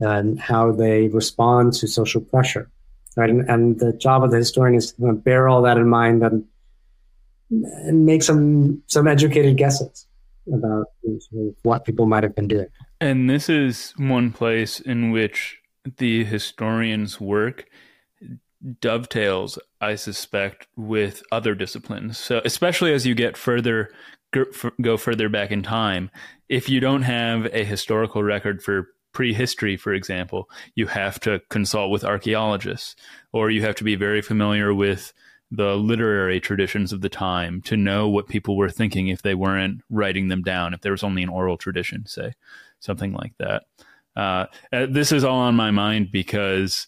[0.00, 2.70] and how they respond to social pressure,
[3.14, 3.28] right?
[3.28, 6.46] And, and the job of the historian is to bear all that in mind and
[7.50, 10.05] and make some some educated guesses
[10.52, 10.86] about
[11.62, 12.68] what people might have been doing.
[13.00, 15.58] And this is one place in which
[15.98, 17.66] the historian's work
[18.80, 22.18] dovetails, I suspect, with other disciplines.
[22.18, 23.90] So, especially as you get further,
[24.80, 26.10] go further back in time,
[26.48, 31.90] if you don't have a historical record for prehistory, for example, you have to consult
[31.90, 32.96] with archaeologists,
[33.32, 35.12] or you have to be very familiar with
[35.50, 39.80] the literary traditions of the time to know what people were thinking if they weren't
[39.90, 42.32] writing them down, if there was only an oral tradition, say,
[42.80, 43.64] something like that.
[44.16, 46.86] Uh, uh, this is all on my mind because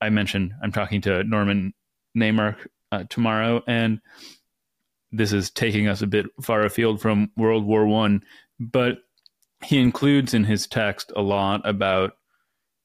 [0.00, 1.74] I mentioned I'm talking to Norman
[2.16, 4.00] Naimark uh, tomorrow, and
[5.12, 8.22] this is taking us a bit far afield from World War One,
[8.58, 8.98] but
[9.62, 12.12] he includes in his text a lot about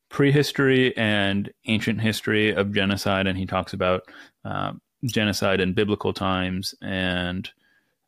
[0.10, 4.04] prehistory and ancient history of genocide, and he talks about
[4.44, 7.50] um, genocide in biblical times and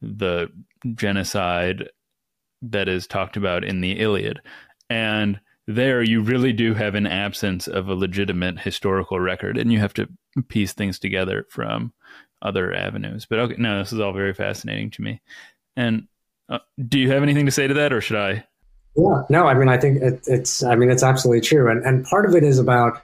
[0.02, 0.50] the
[0.96, 1.90] genocide
[2.62, 4.42] that is talked about in the Iliad.
[4.90, 9.80] And there you really do have an absence of a legitimate historical record and you
[9.80, 10.08] have to
[10.48, 11.94] piece things together from
[12.42, 13.26] other avenues.
[13.26, 15.22] But okay, no, this is all very fascinating to me.
[15.76, 16.08] And
[16.50, 18.46] uh, do you have anything to say to that or should I?
[18.96, 21.70] Yeah, no, I mean, I think it, it's, I mean, it's absolutely true.
[21.70, 23.02] And, and part of it is about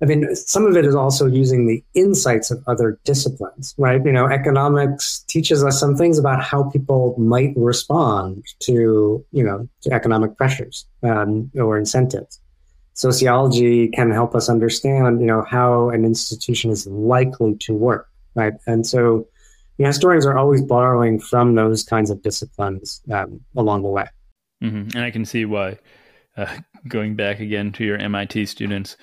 [0.00, 4.04] I mean, some of it is also using the insights of other disciplines, right?
[4.04, 9.68] You know, economics teaches us some things about how people might respond to, you know,
[9.82, 12.40] to economic pressures um, or incentives.
[12.94, 18.54] Sociology can help us understand, you know, how an institution is likely to work, right?
[18.66, 19.26] And so,
[19.78, 24.06] you know, historians are always borrowing from those kinds of disciplines um, along the way.
[24.62, 24.96] Mm-hmm.
[24.96, 25.78] And I can see why,
[26.36, 28.96] uh, going back again to your MIT students,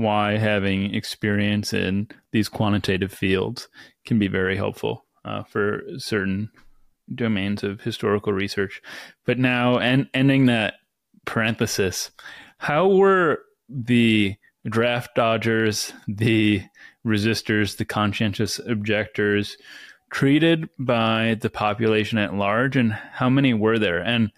[0.00, 3.68] why having experience in these quantitative fields
[4.04, 6.50] can be very helpful uh, for certain
[7.14, 8.80] domains of historical research.
[9.26, 10.74] But now, and ending that
[11.24, 12.10] parenthesis,
[12.58, 14.36] how were the
[14.68, 16.62] draft dodgers, the
[17.06, 19.56] resistors, the conscientious objectors
[20.10, 24.00] treated by the population at large, and how many were there?
[24.00, 24.30] And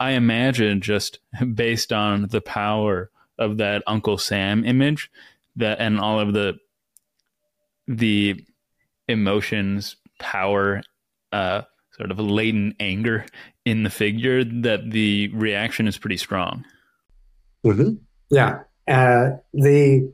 [0.00, 1.18] I imagine just
[1.54, 5.10] based on the power of that Uncle Sam image
[5.56, 6.58] that and all of the
[7.86, 8.44] the
[9.08, 10.82] emotions, power,
[11.32, 11.62] uh,
[11.96, 13.24] sort of latent anger
[13.64, 16.64] in the figure that the reaction is pretty strong.
[17.64, 17.94] Mm-hmm.
[18.30, 18.60] Yeah.
[18.86, 20.12] Uh, the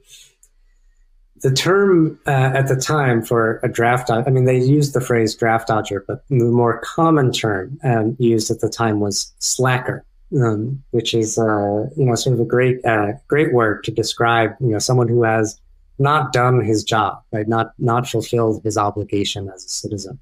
[1.42, 5.34] the term uh, at the time for a draft, I mean, they used the phrase
[5.34, 10.04] draft dodger, but the more common term um, used at the time was slacker
[10.42, 14.50] um, which is uh, you know sort of a great uh, great word to describe
[14.60, 15.60] you know someone who has
[15.98, 17.46] not done his job, right?
[17.46, 20.18] Not not fulfilled his obligation as a citizen,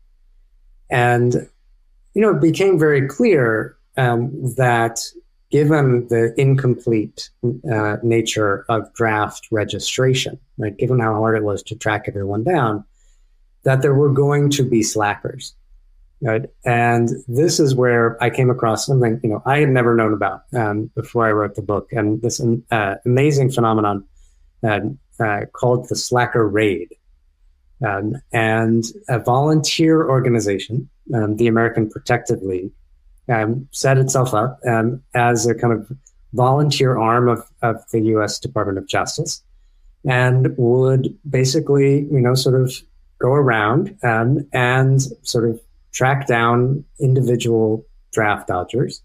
[0.90, 1.48] and
[2.14, 5.00] you know it became very clear um, that
[5.50, 7.28] given the incomplete
[7.70, 10.76] uh, nature of draft registration, right?
[10.76, 12.84] Given how hard it was to track everyone down,
[13.64, 15.54] that there were going to be slackers
[16.24, 16.42] Right.
[16.64, 20.42] And this is where I came across something, you know, I had never known about
[20.52, 21.88] um, before I wrote the book.
[21.90, 24.04] And this uh, amazing phenomenon
[24.62, 24.80] uh,
[25.18, 26.94] uh, called the Slacker Raid.
[27.84, 32.70] Um, and a volunteer organization, um, the American Protective League,
[33.28, 35.90] um, set itself up um, as a kind of
[36.34, 38.38] volunteer arm of, of the U.S.
[38.38, 39.42] Department of Justice
[40.04, 42.72] and would basically, you know, sort of
[43.18, 45.60] go around um, and sort of
[45.92, 49.02] track down individual draft dodgers,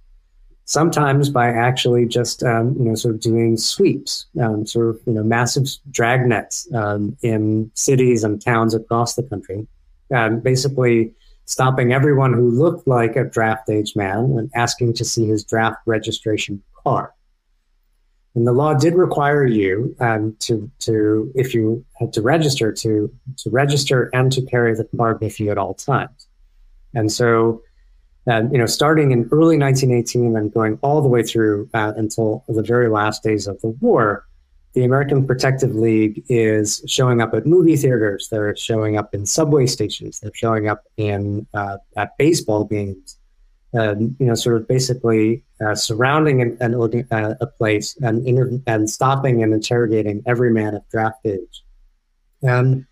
[0.66, 5.14] sometimes by actually just um, you know sort of doing sweeps, um, sort of you
[5.14, 9.68] know massive drag nets um, in cities and towns across the country,
[10.14, 11.14] um, basically
[11.46, 15.78] stopping everyone who looked like a draft age man and asking to see his draft
[15.86, 17.10] registration card.
[18.36, 23.12] And the law did require you um, to, to, if you had to register, to,
[23.38, 26.26] to register and to carry the card with you at all times.
[26.98, 27.62] And so,
[28.30, 32.43] uh, you know, starting in early 1918 and going all the way through uh, until
[32.48, 34.26] the very last days of the war,
[34.74, 38.30] the American Protective League is showing up at movie theaters.
[38.30, 40.20] They're showing up in subway stations.
[40.20, 43.18] They're showing up in uh, at baseball games.
[43.74, 49.43] you know, sort of basically uh, surrounding an, an, a place and inter- and stopping
[49.43, 51.64] and interrogating every man of draft age.
[52.41, 52.86] And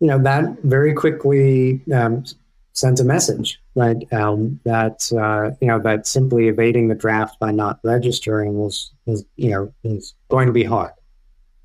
[0.00, 2.24] you know that very quickly um,
[2.72, 4.10] sends a message, right?
[4.12, 9.24] Um, that uh, you know that simply evading the draft by not registering was, was
[9.36, 10.92] you know is going to be hard,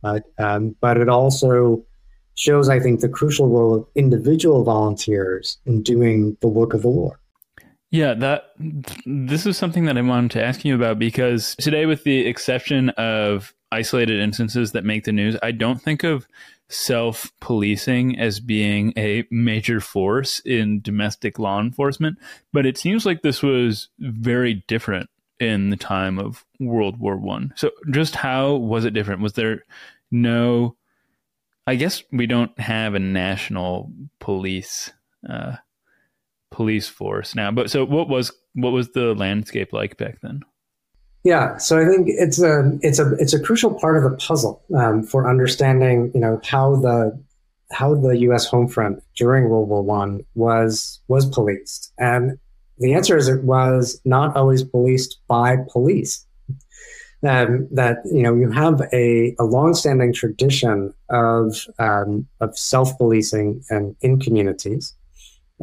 [0.04, 0.24] right?
[0.38, 1.84] Um, but it also
[2.36, 6.88] shows, I think, the crucial role of individual volunteers in doing the work of the
[6.88, 7.18] Lord.
[7.90, 8.52] Yeah, that
[9.06, 12.90] this is something that I wanted to ask you about because today, with the exception
[12.90, 16.28] of isolated instances that make the news, I don't think of
[16.70, 22.18] self policing as being a major force in domestic law enforcement,
[22.52, 25.10] but it seems like this was very different
[25.40, 27.54] in the time of World War One.
[27.56, 29.22] So, just how was it different?
[29.22, 29.64] Was there
[30.12, 30.76] no?
[31.66, 34.92] I guess we don't have a national police
[35.30, 35.58] uh,
[36.52, 40.42] police force now, but so what was what was the landscape like back then?
[41.24, 44.64] Yeah, so I think it's a it's a it's a crucial part of the puzzle
[44.76, 47.22] um, for understanding, you know, how the
[47.72, 48.46] how the U.S.
[48.46, 52.38] home front during World War One was was policed, and
[52.78, 56.26] the answer is it was not always policed by police.
[57.28, 63.64] Um, that you know you have a, a longstanding tradition of um, of self policing
[63.70, 64.94] and in communities,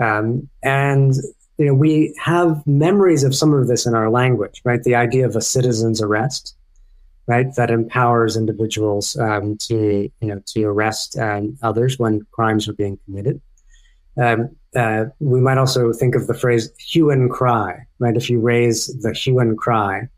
[0.00, 1.14] um, and
[1.58, 4.82] you know, we have memories of some of this in our language, right?
[4.82, 6.56] The idea of a citizen's arrest,
[7.26, 7.54] right?
[7.54, 12.98] That empowers individuals um, to, you know, to arrest um, others when crimes are being
[13.04, 13.40] committed.
[14.16, 18.16] Um, uh, we might also think of the phrase hue and cry, right?
[18.16, 20.08] If you raise the hue and cry,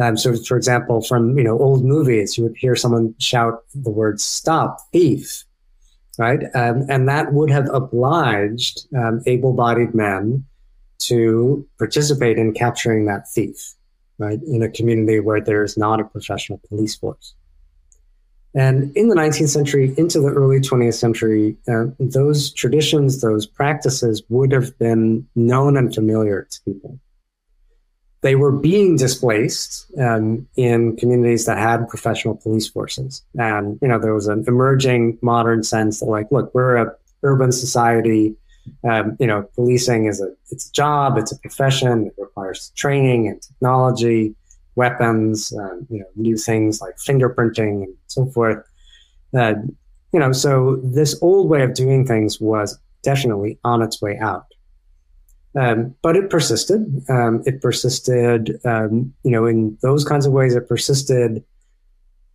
[0.00, 3.90] Um, so, for example, from you know old movies, you would hear someone shout the
[3.90, 5.44] word "stop, thief,"
[6.20, 6.42] right?
[6.54, 10.44] Um, and that would have obliged um, able-bodied men
[10.98, 13.72] to participate in capturing that thief,
[14.18, 14.38] right?
[14.42, 17.34] In a community where there is not a professional police force.
[18.54, 24.22] And in the 19th century into the early 20th century, uh, those traditions, those practices
[24.28, 26.98] would have been known and familiar to people.
[28.22, 33.22] They were being displaced um, in communities that had professional police forces.
[33.38, 36.92] And, you know, there was an emerging modern sense that like, look, we're a
[37.22, 38.36] urban society.
[38.84, 43.26] Um, you know, policing is a, it's a job, it's a profession, it requires training
[43.26, 44.34] and technology
[44.76, 48.64] weapons, um, you know, new things like fingerprinting and so forth.
[49.34, 49.54] Uh,
[50.12, 54.46] you know, so this old way of doing things was definitely on its way out.
[55.58, 57.02] Um, but it persisted.
[57.08, 60.54] Um, it persisted, um, you know, in those kinds of ways.
[60.54, 61.42] It persisted,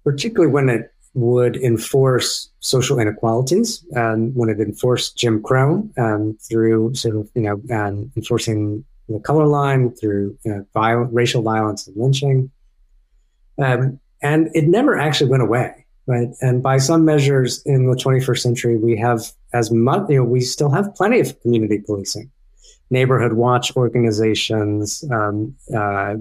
[0.04, 7.16] particularly when it would enforce social inequalities, when it enforced Jim Crow um, through sort
[7.16, 12.52] of, you know, enforcing the color line, through you know, racial violence and lynching.
[13.58, 16.30] Um, and it never actually went away, right?
[16.42, 19.22] And by some measures in the 21st century, we have
[19.54, 22.32] as much, you know, we still have plenty of community policing,
[22.90, 26.16] neighborhood watch organizations, um, uh,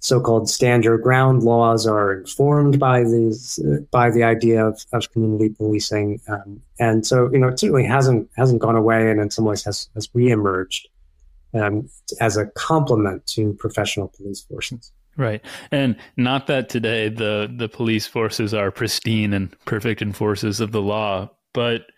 [0.00, 3.58] so-called stand your ground laws are informed by these
[3.90, 8.30] by the idea of, of community policing um, and so you know it certainly hasn't
[8.36, 10.84] hasn't gone away and in some ways has has reemerged
[11.54, 11.88] um,
[12.20, 14.92] as a complement to professional police forces.
[15.16, 20.70] Right, and not that today the the police forces are pristine and perfect enforcers of
[20.70, 21.90] the law, but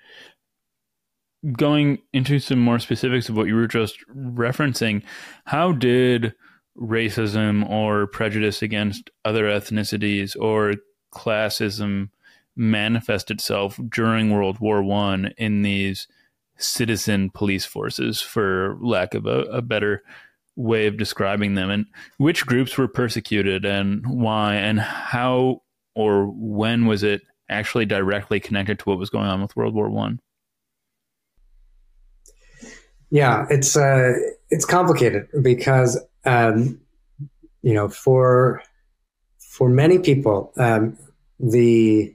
[1.53, 5.03] going into some more specifics of what you were just referencing,
[5.47, 6.35] how did
[6.79, 10.75] racism or prejudice against other ethnicities or
[11.15, 12.11] classism
[12.57, 16.07] manifest itself during World War One in these
[16.57, 20.03] citizen police forces, for lack of a, a better
[20.57, 21.87] way of describing them, and
[22.19, 25.63] which groups were persecuted and why, and how
[25.95, 29.89] or when was it actually directly connected to what was going on with World War
[29.89, 30.21] One?
[33.11, 34.13] Yeah, it's uh,
[34.51, 36.81] it's complicated because um,
[37.63, 38.63] you know for
[39.39, 40.97] for many people um,
[41.39, 42.15] the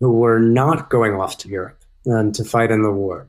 [0.00, 3.28] who were not going off to Europe um, to fight in the war.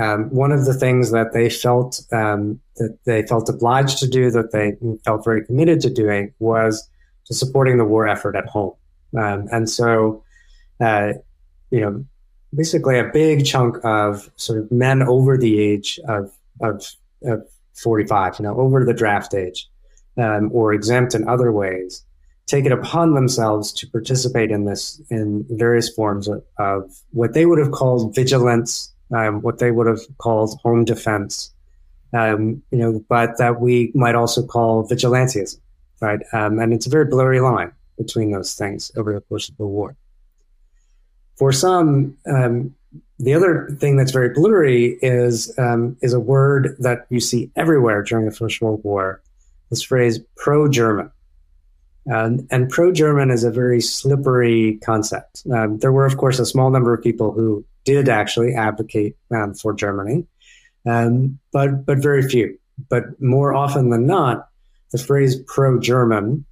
[0.00, 4.30] Um, one of the things that they felt um, that they felt obliged to do,
[4.30, 6.88] that they felt very committed to doing, was
[7.26, 8.72] to supporting the war effort at home.
[9.18, 10.22] Um, and so,
[10.80, 11.14] uh,
[11.70, 12.04] you know,
[12.54, 16.84] basically a big chunk of sort of men over the age of of,
[17.22, 19.68] of 45, you know, over the draft age,
[20.18, 22.04] um, or exempt in other ways,
[22.46, 27.46] take it upon themselves to participate in this in various forms of, of what they
[27.46, 31.52] would have called vigilance, um, what they would have called home defense,
[32.12, 35.58] um, you know, but that we might also call vigilantism,
[36.00, 36.20] right?
[36.32, 39.66] Um, and it's a very blurry line between those things over the course of the
[39.66, 39.96] war.
[41.40, 42.74] For some, um,
[43.18, 48.02] the other thing that's very blurry is um, is a word that you see everywhere
[48.02, 49.22] during the First World War.
[49.70, 51.10] This phrase "pro-German."
[52.12, 55.42] Um, and pro German is a very slippery concept.
[55.50, 59.54] Um, there were, of course, a small number of people who did actually advocate um,
[59.54, 60.26] for Germany,
[60.84, 62.58] um, but, but very few.
[62.90, 64.50] But more often than not,
[64.92, 66.44] the phrase pro German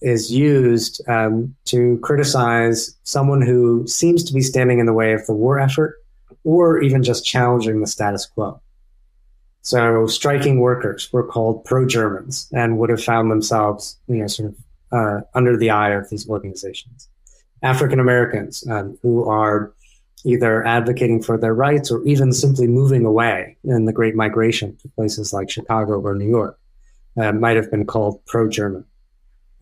[0.00, 5.26] is used um, to criticize someone who seems to be standing in the way of
[5.26, 5.98] the war effort
[6.44, 8.60] or even just challenging the status quo.
[9.62, 14.48] So striking workers were called pro Germans and would have found themselves, you know, sort
[14.50, 14.56] of
[14.92, 17.08] uh, under the eye of these organizations.
[17.62, 19.72] African Americans um, who are
[20.24, 24.88] either advocating for their rights or even simply moving away in the Great Migration to
[24.88, 26.58] places like Chicago or New York
[27.20, 28.84] uh, might have been called pro-German.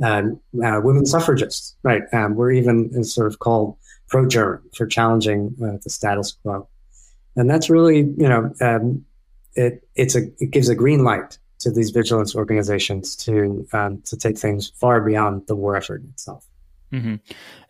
[0.03, 3.76] Um, uh, women suffragists, right, um, were even sort of called
[4.09, 6.68] pro-German for challenging uh, the status quo,
[7.34, 9.05] and that's really, you know, um,
[9.55, 14.16] it it's a it gives a green light to these vigilance organizations to um, to
[14.16, 16.46] take things far beyond the war effort itself.
[16.92, 17.16] Mm-hmm.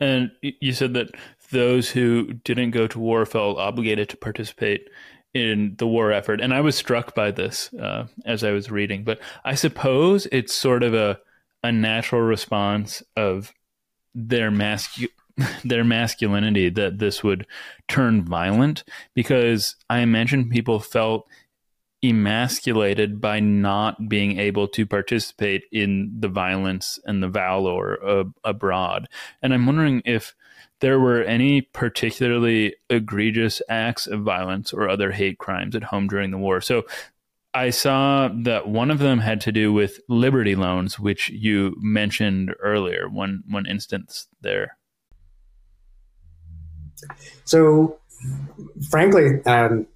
[0.01, 1.11] And you said that
[1.51, 4.89] those who didn't go to war felt obligated to participate
[5.35, 9.05] in the war effort, and I was struck by this uh, as I was reading.
[9.05, 11.19] But I suppose it's sort of a
[11.63, 13.53] a natural response of
[14.15, 15.09] their mascu-
[15.65, 17.47] their masculinity that this would
[17.87, 18.85] turn violent
[19.15, 21.27] because I imagine people felt
[22.03, 29.09] emasculated by not being able to participate in the violence and the valor abroad.
[29.43, 30.35] And I'm wondering if
[30.81, 36.31] there were any particularly egregious acts of violence or other hate crimes at home during
[36.31, 36.61] the war.
[36.61, 36.85] So
[37.59, 42.55] I saw that one of them had to do with Liberty loans, which you mentioned
[42.61, 44.77] earlier, one one instance there.
[47.45, 47.99] So,
[48.89, 49.89] frankly, um,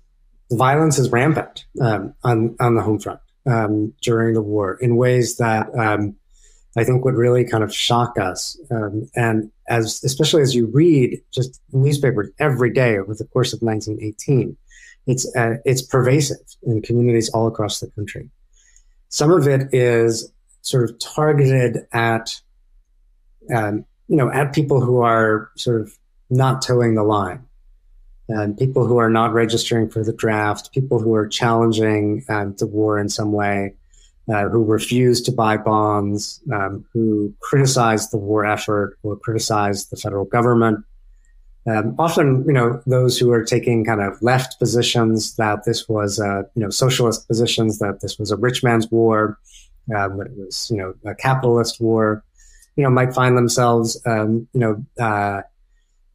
[0.51, 5.37] violence is rampant um, on on the home front um, during the war in ways
[5.37, 6.17] that um,
[6.77, 8.59] I think would really kind of shock us.
[8.73, 13.63] Um, and as especially as you read just newspapers every day over the course of
[13.63, 14.57] 1918,
[15.07, 18.31] it's uh, it's pervasive in communities all across the country.
[19.09, 20.33] Some of it is
[20.63, 22.41] sort of targeted at
[23.55, 25.99] um, you know at people who are sort of
[26.31, 27.45] not toeing the line
[28.29, 32.67] and people who are not registering for the draft, people who are challenging um, the
[32.67, 33.75] war in some way,
[34.33, 39.97] uh, who refuse to buy bonds, um, who criticize the war effort or criticize the
[39.97, 40.85] federal government.
[41.67, 46.19] Um, often, you know, those who are taking kind of left positions that this was,
[46.19, 49.39] uh, you know, socialist positions that this was a rich man's war,
[49.95, 52.25] um, it was, you know, a capitalist war,
[52.77, 55.43] you know, might find themselves, um, you know, uh,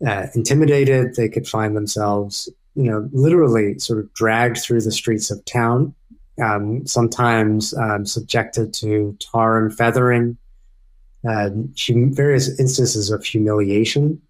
[0.06, 1.16] uh, intimidated.
[1.16, 5.96] They could find themselves, you know, literally sort of dragged through the streets of town,
[6.42, 10.38] um, sometimes um, subjected to tar and feathering,
[11.28, 11.50] uh,
[11.86, 14.22] various instances of humiliation.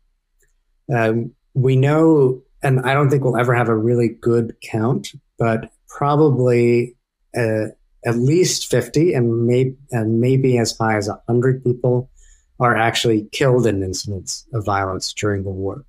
[0.94, 5.72] Um, we know, and I don't think we'll ever have a really good count, but
[5.88, 6.96] probably
[7.36, 7.68] uh,
[8.06, 12.10] at least 50 and, may, and maybe as high as 100 people
[12.60, 15.84] are actually killed in incidents of violence during the war.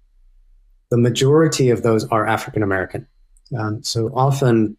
[0.90, 3.06] The majority of those are African American.
[3.56, 4.76] Um, so often,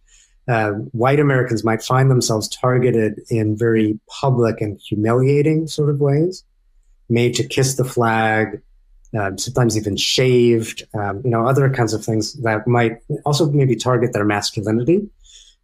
[0.47, 6.43] uh, white Americans might find themselves targeted in very public and humiliating sort of ways,
[7.07, 8.61] made to kiss the flag,
[9.17, 13.75] uh, sometimes even shaved, um, you know, other kinds of things that might also maybe
[13.75, 15.09] target their masculinity.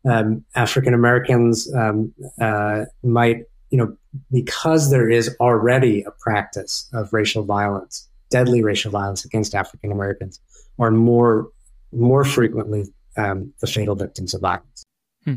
[0.08, 3.98] Um, African Americans um, uh, might you know,
[4.32, 10.40] because there is already a practice of racial violence, deadly racial violence against African Americans,
[10.80, 11.50] are more
[11.92, 12.86] more frequently
[13.18, 14.84] um, the fatal victims of violence.
[15.24, 15.36] Hmm.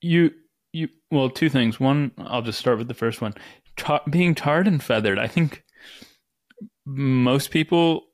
[0.00, 0.32] You
[0.72, 1.78] you well, two things.
[1.80, 3.34] One, I'll just start with the first one.
[4.10, 5.18] Being tarred and feathered.
[5.18, 5.64] I think
[6.86, 8.06] most people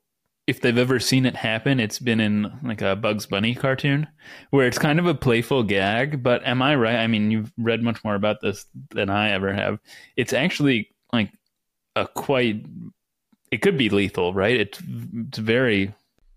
[0.47, 4.09] if they've ever seen it happen, it's been in like a Bugs Bunny cartoon
[4.51, 6.23] where it's kind of a playful gag.
[6.23, 6.97] But am I right?
[6.97, 9.79] I mean, you've read much more about this than I ever have.
[10.16, 11.31] It's actually like
[11.95, 12.66] a quite.
[13.53, 14.59] It could be lethal, right?
[14.59, 14.83] It's
[15.14, 15.95] it's very.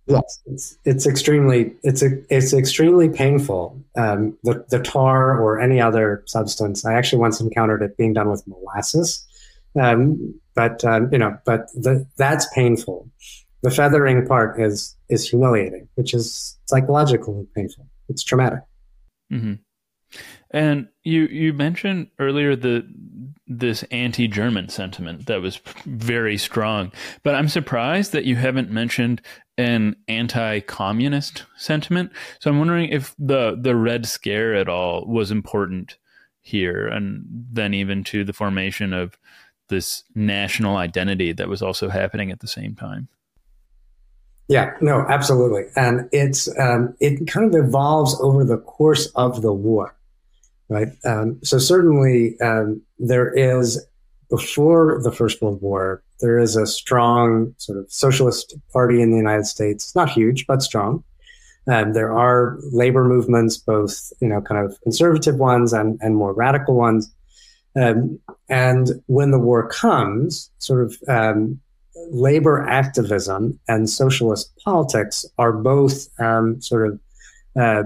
[0.08, 3.82] Yes, it's it's extremely it's a, it's extremely painful.
[3.98, 6.86] Um, the the tar or any other substance.
[6.86, 9.26] I actually once encountered it being done with molasses,
[9.80, 13.10] um, but um, you know, but the, that's painful
[13.66, 17.88] the feathering part is is humiliating, which is psychologically painful.
[18.10, 18.60] It's traumatic.
[19.34, 19.54] Mm-hmm.
[20.52, 22.88] And you you mentioned earlier the
[23.48, 26.92] this anti-German sentiment that was very strong,
[27.24, 29.24] but I'm surprised that you haven't mentioned
[29.58, 32.12] an anti-communist sentiment.
[32.40, 35.98] So I'm wondering if the the Red Scare at all was important
[36.42, 39.18] here, and then even to the formation of
[39.68, 43.08] this national identity that was also happening at the same time.
[44.48, 49.52] Yeah, no, absolutely, and it's um, it kind of evolves over the course of the
[49.52, 49.96] war,
[50.70, 50.90] right?
[51.04, 53.84] Um, so certainly um, there is
[54.30, 59.18] before the First World War, there is a strong sort of socialist party in the
[59.18, 59.96] United States.
[59.96, 61.04] Not huge, but strong.
[61.68, 66.34] Um, there are labor movements, both you know, kind of conservative ones and and more
[66.34, 67.12] radical ones.
[67.76, 68.20] Um,
[68.50, 71.60] and when the war comes, sort of um,
[72.12, 77.00] labor activism and socialist politics are both um, sort of
[77.60, 77.84] uh,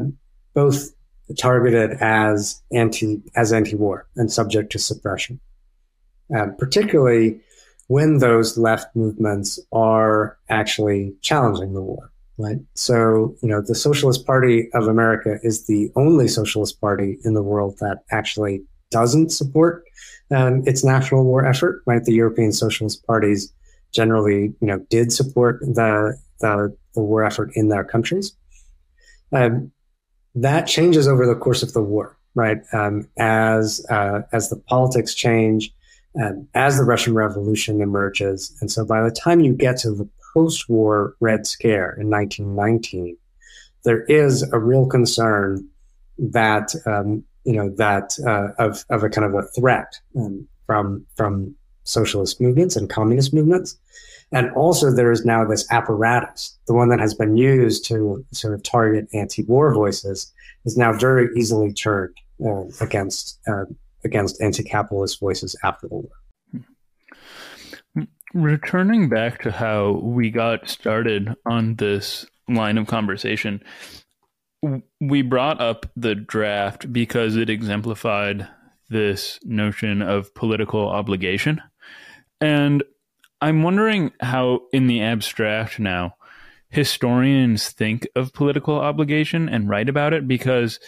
[0.54, 0.92] both
[1.38, 5.40] targeted as anti as anti-war and subject to suppression,
[6.36, 7.40] uh, particularly
[7.88, 12.12] when those left movements are actually challenging the war.
[12.38, 12.60] Right.
[12.74, 17.44] So, you know, the Socialist Party of America is the only socialist party in the
[17.44, 19.84] world that actually doesn't support
[20.32, 21.82] um, its national war effort.
[21.86, 22.04] Right.
[22.04, 23.52] The European socialist parties
[23.94, 28.34] generally, you know, did support the the, the war effort in their countries.
[29.32, 29.72] Um,
[30.36, 32.60] that changes over the course of the war, right?
[32.72, 35.74] Um, as uh, as the politics change,
[36.22, 40.08] um, as the Russian Revolution emerges, and so by the time you get to the
[40.34, 43.18] post-war Red Scare in 1919,
[43.84, 45.68] there is a real concern
[46.18, 51.06] that um, you know that uh, of of a kind of a threat um, from
[51.16, 53.78] from socialist movements and communist movements.
[54.32, 58.54] And also, there is now this apparatus, the one that has been used to sort
[58.54, 60.32] of target anti-war voices,
[60.66, 62.16] is now very easily turned
[62.46, 63.66] uh, against uh,
[64.04, 66.10] against anti-capitalist voices after the war.
[68.36, 73.64] Returning back to how we got started on this line of conversation,
[75.00, 78.48] we brought up the draft because it exemplified
[78.90, 81.62] this notion of political obligation.
[82.42, 82.84] And
[83.42, 86.16] I'm wondering how, in the abstract now,
[86.70, 90.80] historians think of political obligation and write about it because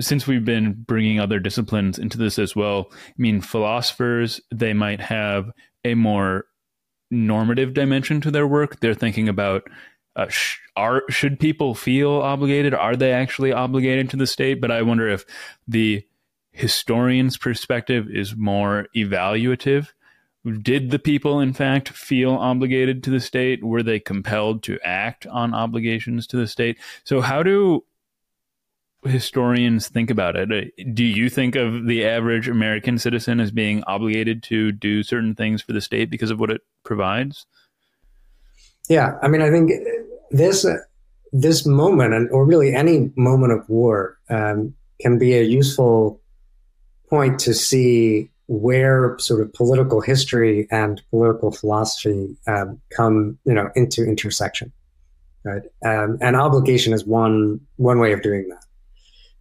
[0.00, 5.00] since we've been bringing other disciplines into this as well, I mean, philosophers, they might
[5.00, 5.50] have
[5.84, 6.44] a more
[7.10, 8.80] normative dimension to their work.
[8.80, 9.68] They're thinking about
[10.16, 12.74] uh, sh- are should people feel obligated?
[12.74, 14.60] Are they actually obligated to the state?
[14.60, 15.24] But I wonder if
[15.68, 16.04] the
[16.50, 19.88] historian's perspective is more evaluative
[20.62, 23.64] did the people, in fact, feel obligated to the state?
[23.64, 26.78] Were they compelled to act on obligations to the state?
[27.04, 27.84] So, how do
[29.04, 30.72] historians think about it?
[30.94, 35.62] Do you think of the average American citizen as being obligated to do certain things
[35.62, 37.46] for the state because of what it provides?
[38.88, 39.72] Yeah, I mean, I think
[40.30, 40.66] this
[41.32, 46.20] this moment, and or really any moment of war, um, can be a useful
[47.08, 53.70] point to see where sort of political history and political philosophy um, come, you know,
[53.74, 54.72] into intersection,
[55.44, 55.62] right?
[55.84, 58.62] Um, and obligation is one one way of doing that.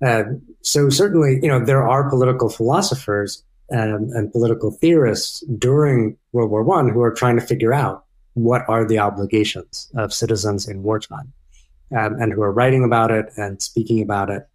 [0.05, 0.23] Uh,
[0.61, 6.63] so certainly, you know, there are political philosophers um, and political theorists during World War
[6.63, 8.04] One who are trying to figure out
[8.35, 11.33] what are the obligations of citizens in wartime,
[11.97, 14.47] um, and who are writing about it and speaking about it.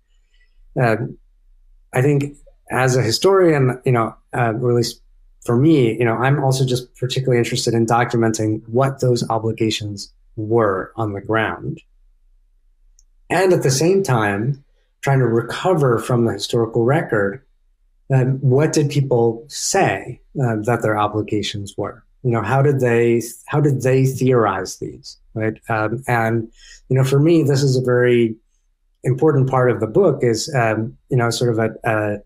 [0.81, 1.19] Um,
[1.93, 2.37] I think
[2.71, 5.03] as a historian, you know, uh, or at least
[5.45, 10.93] for me, you know, I'm also just particularly interested in documenting what those obligations were
[10.97, 11.81] on the ground.
[13.29, 14.63] And at the same time,
[15.01, 17.43] trying to recover from the historical record
[18.13, 23.23] um, what did people say uh, that their obligations were you know how did they
[23.47, 26.51] how did they theorize these right um, and
[26.89, 28.35] you know for me this is a very
[29.05, 32.19] important part of the book is um, you know sort of a, a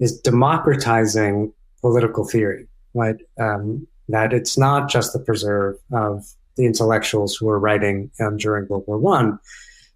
[0.00, 3.16] is democratizing political theory, right?
[3.38, 6.26] Um, that it's not just the preserve of
[6.56, 9.38] the intellectuals who were writing um, during World War One.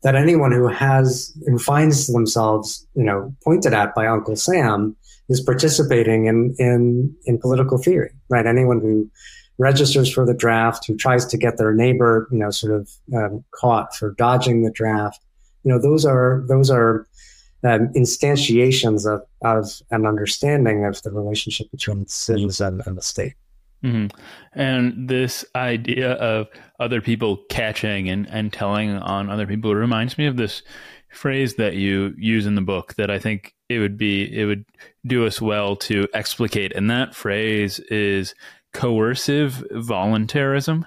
[0.02, 4.94] That anyone who has who finds themselves, you know, pointed at by Uncle Sam
[5.28, 8.46] is participating in in in political theory, right?
[8.46, 9.10] Anyone who
[9.58, 13.44] registers for the draft, who tries to get their neighbor, you know, sort of um,
[13.52, 15.20] caught for dodging the draft,
[15.62, 17.06] you know, those are those are
[17.64, 23.34] um, instantiations of, of an understanding of the relationship between citizens and, and the state.
[23.82, 24.16] Mm-hmm.
[24.52, 26.48] And this idea of
[26.80, 30.62] other people catching and, and telling on other people reminds me of this
[31.10, 34.64] phrase that you use in the book that I think it would be it would
[35.06, 36.72] do us well to explicate.
[36.74, 38.34] And that phrase is
[38.74, 40.86] coercive voluntarism,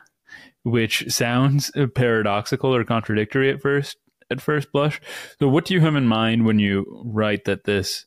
[0.64, 3.98] which sounds paradoxical or contradictory at first,
[4.30, 5.02] at first blush.
[5.40, 8.06] So, what do you have in mind when you write that this?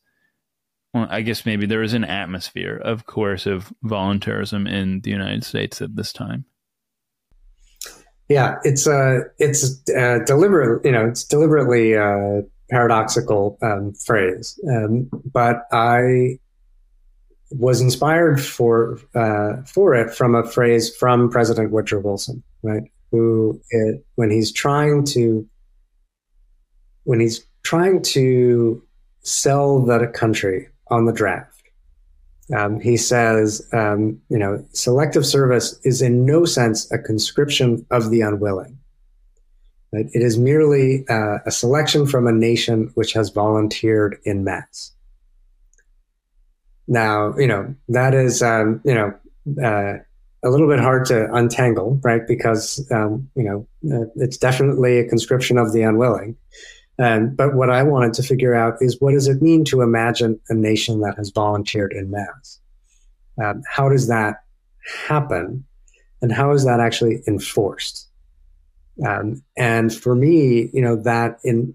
[0.94, 5.80] Well, I guess maybe there is an atmosphere of coercive voluntarism in the United States
[5.80, 6.44] at this time.
[8.28, 10.84] Yeah, it's uh, it's uh, deliberate.
[10.84, 16.38] You know, it's deliberately uh, paradoxical um, phrase, um, but I
[17.50, 22.84] was inspired for uh, for it from a phrase from President Woodrow Wilson, right?
[23.10, 25.46] Who, it, when he's trying to
[27.04, 28.82] when he's trying to
[29.22, 31.62] sell the country on the draft.
[32.56, 38.10] Um, he says, um, you know, selective service is in no sense a conscription of
[38.10, 38.76] the unwilling.
[39.92, 44.92] It is merely uh, a selection from a nation which has volunteered in mass.
[46.90, 49.14] Now, you know, that is, um, you know,
[49.64, 49.98] uh,
[50.42, 52.26] a little bit hard to untangle, right?
[52.26, 56.36] Because, um, you know, uh, it's definitely a conscription of the unwilling.
[56.98, 60.40] And, but what I wanted to figure out is what does it mean to imagine
[60.48, 62.58] a nation that has volunteered in mass?
[63.42, 64.42] Um, how does that
[65.06, 65.64] happen?
[66.20, 68.08] And how is that actually enforced?
[69.06, 71.74] Um, and for me, you know, that in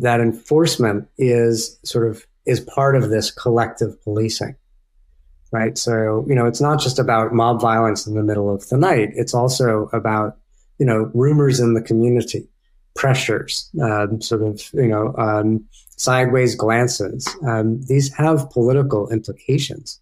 [0.00, 4.56] that enforcement is sort of is part of this collective policing,
[5.52, 5.76] right?
[5.76, 9.10] So, you know, it's not just about mob violence in the middle of the night.
[9.14, 10.38] It's also about,
[10.78, 12.48] you know, rumors in the community
[12.96, 15.64] pressures, um, sort of, you know, um,
[15.96, 17.28] sideways glances.
[17.46, 20.00] Um, these have political implications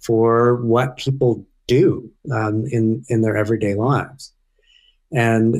[0.00, 4.32] for what people do um, in in their everyday lives,
[5.12, 5.56] and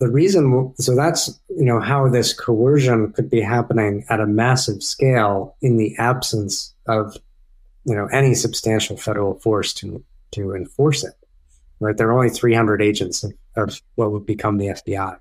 [0.00, 0.74] the reason.
[0.78, 5.76] So that's you know how this coercion could be happening at a massive scale in
[5.76, 7.16] the absence of
[7.84, 11.14] you know any substantial federal force to to enforce it.
[11.82, 15.18] Right, there are only 300 agents of, of what would become the FBI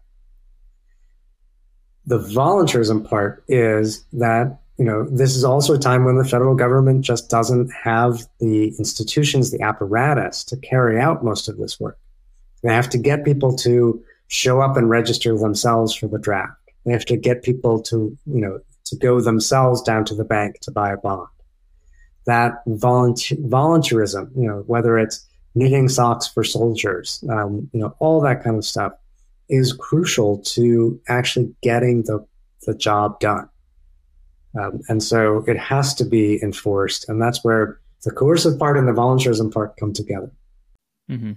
[2.10, 6.56] the volunteerism part is that you know this is also a time when the federal
[6.56, 11.98] government just doesn't have the institutions the apparatus to carry out most of this work
[12.64, 16.54] they have to get people to show up and register themselves for the draft
[16.86, 20.60] they have to get people to you know to go themselves down to the bank
[20.62, 21.28] to buy a bond
[22.26, 25.26] that volunteer volunteerism you know whether it's
[25.56, 28.94] knitting socks for soldiers um, you know all that kind of stuff
[29.50, 32.26] is crucial to actually getting the,
[32.66, 33.50] the job done.
[34.60, 37.10] Um, and so it has to be enforced.
[37.10, 40.32] And that's where the coercive part and the voluntarism part come together.
[41.10, 41.34] Mm-hmm.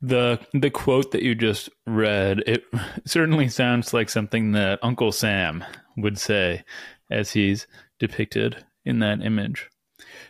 [0.00, 2.64] The the quote that you just read, it
[3.06, 5.64] certainly sounds like something that Uncle Sam
[5.96, 6.64] would say
[7.10, 7.66] as he's
[7.98, 9.70] depicted in that image.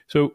[0.06, 0.32] So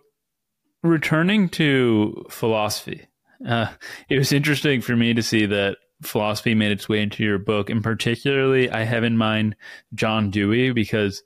[0.84, 3.08] returning to philosophy,
[3.48, 3.68] uh,
[4.10, 7.70] it was interesting for me to see that philosophy made its way into your book.
[7.70, 9.56] And particularly, I have in mind
[9.94, 11.24] John Dewey because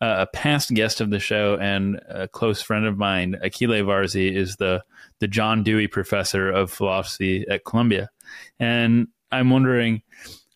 [0.00, 4.34] uh, a past guest of the show and a close friend of mine, Achille Varzi,
[4.34, 4.82] is the
[5.22, 8.10] the John Dewey Professor of Philosophy at Columbia,
[8.58, 10.02] and I'm wondering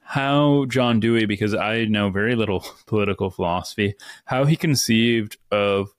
[0.01, 3.95] how John Dewey, because I know very little political philosophy,
[4.25, 5.91] how he conceived of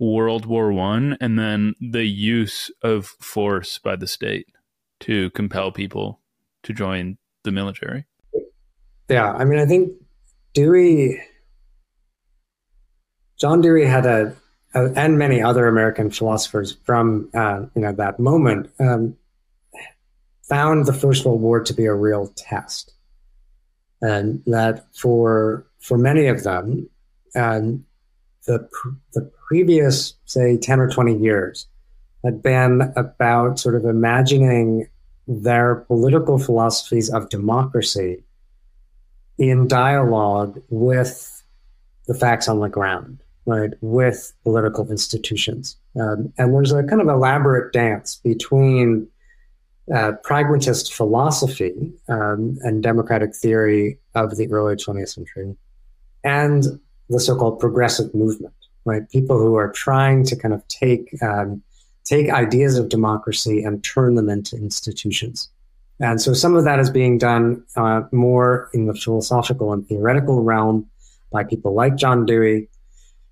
[0.00, 4.48] World War One and then the use of force by the state
[5.00, 6.20] to compel people
[6.64, 8.06] to join the military.
[9.08, 9.92] Yeah, I mean, I think
[10.52, 11.22] Dewey,
[13.38, 14.36] John Dewey had a,
[14.76, 19.16] a and many other American philosophers from uh, you know that moment um,
[20.42, 22.92] found the First World War to be a real test,
[24.00, 26.88] and that for for many of them,
[27.34, 27.84] um,
[28.46, 28.68] the
[29.14, 31.66] the previous say ten or twenty years
[32.22, 34.88] had been about sort of imagining
[35.28, 38.22] their political philosophies of democracy
[39.38, 41.42] in dialogue with
[42.06, 45.76] the facts on the ground, right, with political institutions.
[45.98, 49.08] Um, and there's a kind of elaborate dance between
[49.94, 55.56] uh, pragmatist philosophy um, and democratic theory of the early 20th century
[56.24, 56.64] and
[57.08, 58.54] the so called progressive movement,
[58.84, 59.08] right?
[59.10, 61.62] People who are trying to kind of take um,
[62.04, 65.50] take ideas of democracy and turn them into institutions.
[65.98, 70.42] And so some of that is being done uh, more in the philosophical and theoretical
[70.42, 70.86] realm
[71.32, 72.68] by people like John Dewey.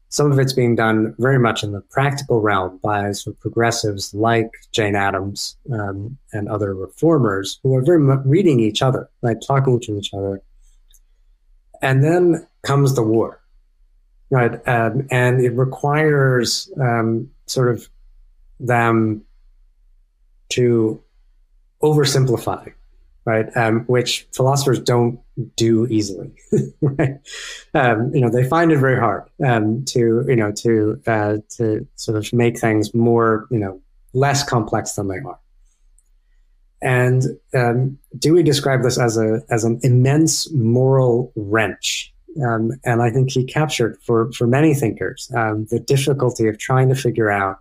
[0.09, 4.14] Some of it's being done very much in the practical realm by sort of progressives
[4.14, 9.39] like Jane Addams um, and other reformers who are very much reading each other, like
[9.44, 10.40] talking to each other.
[11.82, 13.40] And then comes the war,
[14.31, 14.55] right?
[14.68, 17.89] Um, and it requires um, sort of
[18.60, 19.24] them
[20.51, 21.02] to
[21.82, 22.72] oversimplify,
[23.24, 23.47] right?
[23.56, 25.20] Um, which philosophers don't
[25.56, 26.32] do easily,
[26.81, 27.19] right?
[27.74, 31.86] Um, you know, they find it very hard um, to, you know, to uh, to
[31.97, 33.81] sort of make things more, you know,
[34.12, 35.39] less complex than they are.
[36.82, 37.24] And
[37.55, 42.12] um, Dewey described this as a as an immense moral wrench.
[42.44, 46.89] Um, and I think he captured for for many thinkers um, the difficulty of trying
[46.90, 47.61] to figure out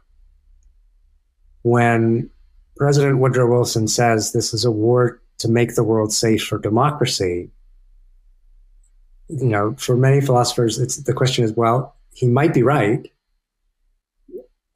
[1.61, 2.29] when
[2.75, 7.49] President Woodrow Wilson says this is a war to make the world safe for democracy,
[9.29, 13.11] you know, for many philosophers, it's the question is, well, he might be right,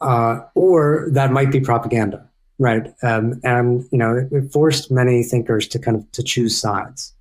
[0.01, 2.27] uh, or that might be propaganda,
[2.59, 2.93] right?
[3.03, 7.13] Um, and you know, it, it forced many thinkers to kind of to choose sides.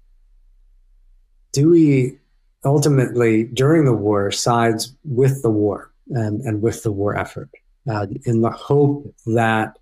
[1.52, 2.18] Dewey
[2.66, 7.48] ultimately, during the war, sides with the war and, and with the war effort
[7.88, 9.78] uh, in the hope that,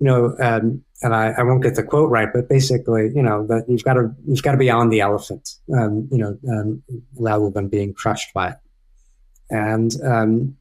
[0.00, 3.46] you know, um, and I, I, won't get the quote right, but basically, you know,
[3.46, 6.82] that you've got to you've got to be on the elephant, um, you know, um,
[7.16, 8.56] rather than being crushed by it.
[9.50, 10.56] And um,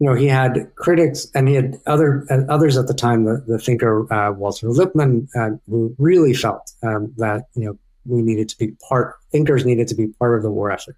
[0.00, 3.24] you know, he had critics, and he had other uh, others at the time.
[3.24, 8.22] The, the thinker uh, Walter Lippmann, uh, who really felt um, that you know we
[8.22, 10.96] needed to be part thinkers needed to be part of the war effort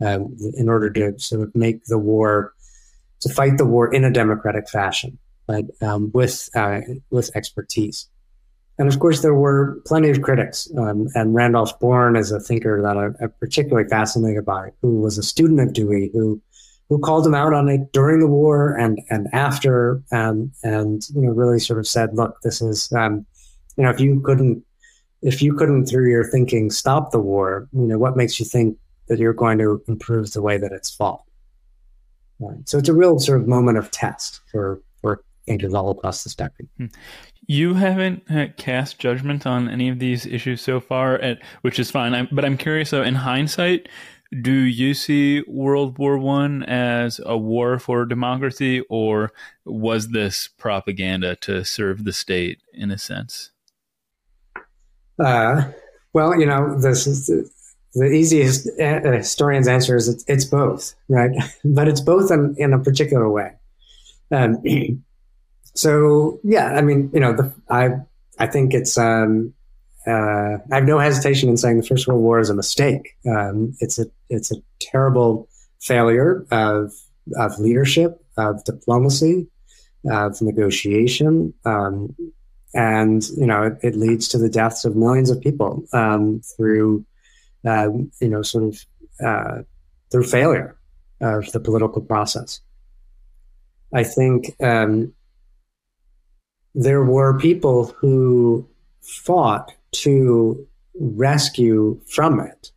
[0.00, 2.52] um, in order to sort of make the war
[3.20, 5.18] to fight the war in a democratic fashion,
[5.52, 6.80] but um, with uh,
[7.10, 8.08] with expertise.
[8.78, 10.68] and of course, there were plenty of critics.
[10.78, 15.18] Um, and Randolph Bourne is a thinker that I, am particularly fascinated by, who was
[15.18, 16.40] a student of Dewey, who
[16.88, 21.22] who called him out on it during the war and and after, um, and you
[21.22, 23.26] know really sort of said, look, this is um,
[23.76, 24.64] you know if you couldn't
[25.22, 28.78] if you couldn't through your thinking stop the war, you know what makes you think
[29.08, 31.22] that you're going to improve the way that it's fought?
[32.40, 32.68] Right.
[32.68, 34.80] So it's a real sort of moment of test for
[35.42, 36.68] for thinkers all across the spectrum.
[36.76, 36.86] Hmm.
[37.46, 41.20] You haven't uh, cast judgment on any of these issues so far,
[41.62, 42.14] which is fine.
[42.14, 43.88] I'm, but I'm curious, though, in hindsight,
[44.40, 49.32] do you see World War One as a war for democracy, or
[49.66, 53.50] was this propaganda to serve the state in a sense?
[55.18, 55.70] Uh,
[56.14, 57.50] well, you know, this is the,
[57.94, 61.30] the easiest uh, historian's answer is it's, it's both, right?
[61.64, 63.52] but it's both in, in a particular way.
[64.30, 64.62] Um,
[65.74, 67.90] so yeah, I mean, you know, the, I
[68.38, 69.54] I think it's um,
[70.06, 73.16] uh, I have no hesitation in saying the First World War is a mistake.
[73.26, 75.48] Um, it's a it's a terrible
[75.80, 76.92] failure of
[77.36, 79.46] of leadership, of diplomacy,
[80.10, 82.14] of negotiation, um,
[82.74, 87.04] and you know it, it, leads to the deaths of millions of people um, through
[87.66, 87.88] uh,
[88.20, 88.84] you know sort of
[89.24, 89.62] uh,
[90.10, 90.76] through failure
[91.20, 92.60] of the political process.
[93.94, 95.12] I think um,
[96.74, 98.66] there were people who
[99.02, 102.70] fought to rescue from it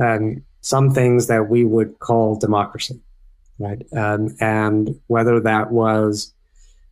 [0.00, 3.00] um, some things that we would call democracy,
[3.58, 3.82] right?
[3.96, 6.32] Um, and whether that was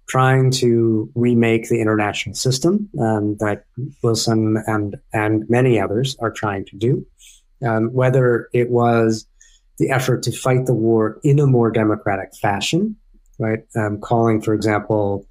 [0.08, 3.64] trying to remake the international system um, that
[4.02, 7.06] Wilson and and many others are trying to do,
[7.66, 9.26] um, whether it was
[9.78, 12.96] the effort to fight the war in a more democratic fashion,
[13.38, 13.64] right?
[13.74, 15.26] Um, calling, for example,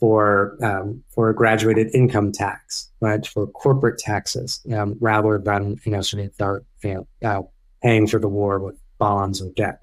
[0.00, 3.24] for um, for a graduated income tax, right?
[3.24, 7.42] For corporate taxes, um, rather than you know sort of start you know uh,
[7.82, 9.82] paying for the war with bonds or debt.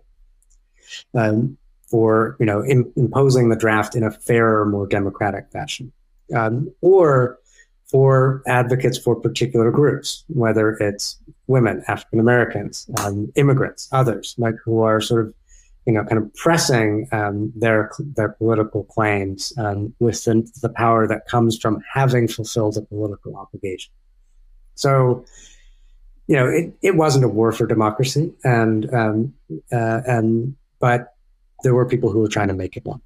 [1.13, 1.57] Um,
[1.87, 5.91] for you know in, imposing the draft in a fairer, more democratic fashion,
[6.35, 7.39] um, or
[7.85, 14.81] for advocates for particular groups, whether it's women, African Americans, um, immigrants, others, like who
[14.81, 15.33] are sort of
[15.87, 21.07] you know, kind of pressing um, their their political claims um, with the, the, power
[21.07, 23.93] that comes from having fulfilled a political obligation.
[24.75, 25.23] So,
[26.27, 29.33] you know, it, it wasn't a war for democracy, and um,
[29.71, 31.15] uh, and but
[31.63, 33.01] there were people who were trying to make it one.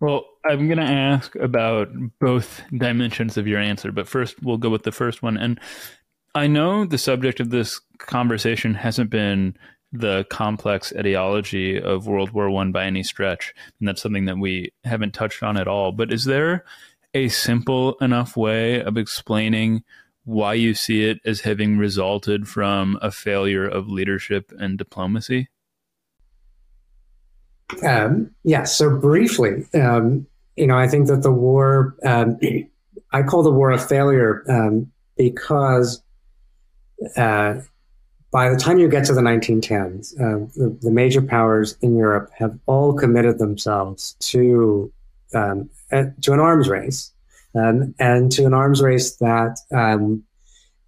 [0.00, 1.88] Well, I'm going to ask about
[2.20, 5.36] both dimensions of your answer, but first we'll go with the first one.
[5.36, 5.58] And
[6.36, 9.56] I know the subject of this conversation hasn't been
[9.92, 14.72] the complex ideology of World War One by any stretch, and that's something that we
[14.84, 15.92] haven't touched on at all.
[15.92, 16.64] But is there
[17.14, 19.82] a simple enough way of explaining
[20.24, 25.48] why you see it as having resulted from a failure of leadership and diplomacy?
[27.82, 28.64] Um, yeah.
[28.64, 32.38] So briefly, um, you know, I think that the war, um,
[33.12, 36.02] I call the war a failure um, because
[37.16, 37.60] uh,
[38.30, 42.30] by the time you get to the 1910s, uh, the, the, major powers in Europe
[42.36, 44.92] have all committed themselves to
[45.34, 47.12] um, uh, to an arms race,
[47.54, 50.22] um, and to an arms race that um,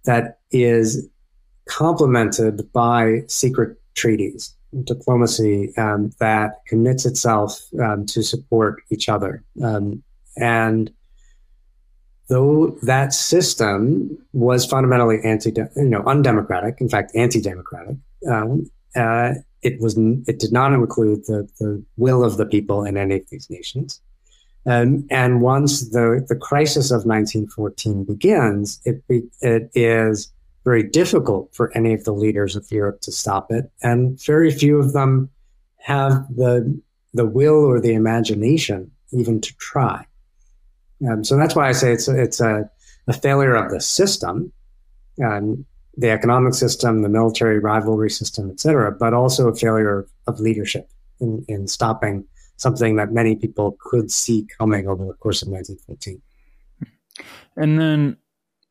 [0.05, 1.07] that is
[1.65, 10.03] complemented by secret treaties, diplomacy um, that commits itself um, to support each other, um,
[10.37, 10.91] and
[12.27, 17.97] though that system was fundamentally anti, you know, undemocratic, in fact, anti-democratic,
[18.29, 22.97] um, uh, it was it did not include the, the will of the people in
[22.97, 24.01] any of these nations.
[24.65, 30.31] Um, and once the, the crisis of 1914 begins, it, it is
[30.63, 33.71] very difficult for any of the leaders of Europe to stop it.
[33.81, 35.29] And very few of them
[35.77, 36.79] have the,
[37.13, 40.05] the will or the imagination even to try.
[41.09, 42.69] Um, so that's why I say it's it's a,
[43.07, 44.51] a failure of the system,
[45.23, 45.65] um,
[45.97, 50.89] the economic system, the military rivalry system, et cetera, but also a failure of leadership
[51.19, 52.25] in, in stopping
[52.57, 56.21] something that many people could see coming over the course of 1914.
[57.57, 58.17] And then,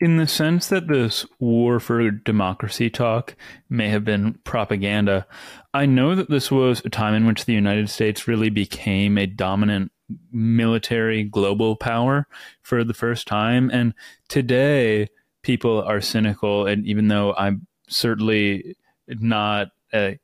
[0.01, 3.35] in the sense that this war for democracy talk
[3.69, 5.27] may have been propaganda,
[5.74, 9.27] I know that this was a time in which the United States really became a
[9.27, 9.93] dominant
[10.32, 12.27] military global power
[12.62, 13.70] for the first time.
[13.73, 13.95] And
[14.28, 15.09] today,
[15.43, 16.66] people are cynical.
[16.66, 18.77] And even though I'm certainly
[19.09, 20.19] not a,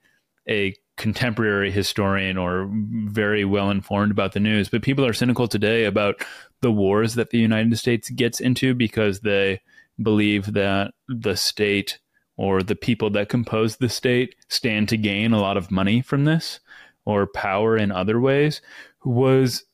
[0.49, 5.85] a contemporary historian or very well informed about the news, but people are cynical today
[5.85, 6.25] about
[6.61, 9.61] the wars that the United States gets into because they
[10.03, 11.99] believe that the state
[12.37, 16.25] or the people that compose the state stand to gain a lot of money from
[16.25, 16.61] this
[17.05, 18.61] or power in other ways.
[19.05, 19.65] Was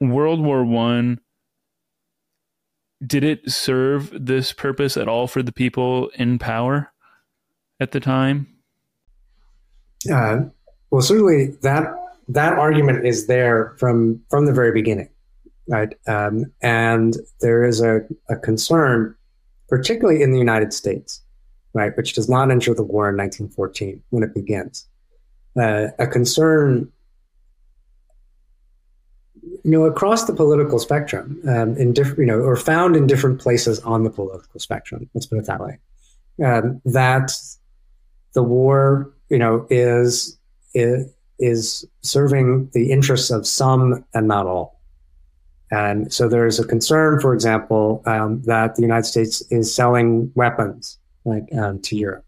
[0.00, 1.20] World War One
[3.04, 6.92] did it serve this purpose at all for the people in power
[7.78, 8.46] at the time?
[10.12, 10.40] Uh,
[10.90, 11.94] well, certainly that
[12.28, 15.08] that argument is there from from the very beginning,
[15.66, 15.94] right?
[16.06, 19.14] Um, and there is a, a concern,
[19.68, 21.22] particularly in the United States,
[21.74, 24.86] right, which does not enter the war in 1914 when it begins.
[25.58, 26.90] Uh, a concern,
[29.42, 33.40] you know, across the political spectrum, um, in different, you know, or found in different
[33.40, 35.08] places on the political spectrum.
[35.14, 35.78] Let's put it that way.
[36.44, 37.32] Um, that
[38.34, 40.38] the war, you know, is
[40.72, 44.80] is serving the interests of some and not all.
[45.70, 50.32] And so there is a concern, for example, um, that the United States is selling
[50.34, 52.24] weapons like um, to Europe.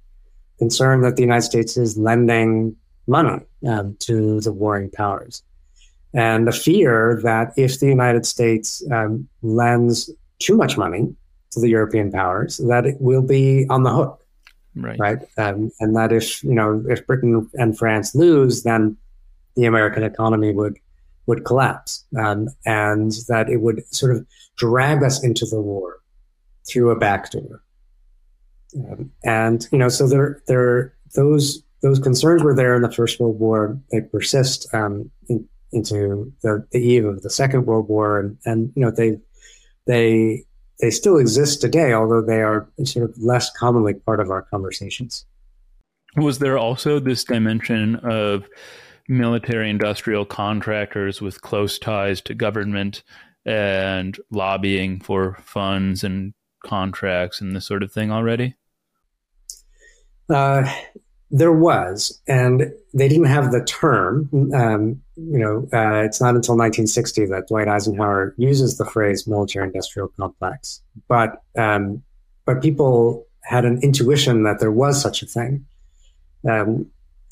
[0.59, 2.77] Concern that the United States is lending
[3.07, 5.43] money um, to the warring powers,
[6.15, 11.15] and the fear that if the United States um, lends too much money
[11.53, 14.23] to the European powers, that it will be on the hook
[14.77, 14.99] right?
[14.99, 18.97] Right, um, and that if you know if Britain and France lose, then
[19.57, 20.79] the American economy would
[21.27, 24.27] would collapse, um, and that it would sort of
[24.57, 26.01] drag us into the war
[26.69, 27.63] through a backdoor.
[28.77, 33.21] Um, and you know, so there there those those concerns were there in the First
[33.21, 33.79] World War.
[33.91, 38.73] They persist um, in, into the, the eve of the Second World War, and, and
[38.75, 39.19] you know they
[39.87, 40.45] they
[40.81, 45.25] they still exist today, although they are sort of less commonly part of our conversations.
[46.17, 48.49] Was there also this dimension of
[49.09, 53.03] military industrial contractors with close ties to government
[53.45, 56.35] and lobbying for funds and
[56.65, 58.55] contracts and this sort of thing already?
[60.29, 60.71] Uh,
[61.33, 64.29] there was, and they didn't have the term.
[64.55, 70.09] Um, you know, uh, it's not until 1960 that Dwight Eisenhower uses the phrase military-industrial
[70.09, 70.83] complex.
[71.09, 72.03] But um,
[72.45, 75.65] but people had an intuition that there was such a thing,
[76.49, 76.87] um,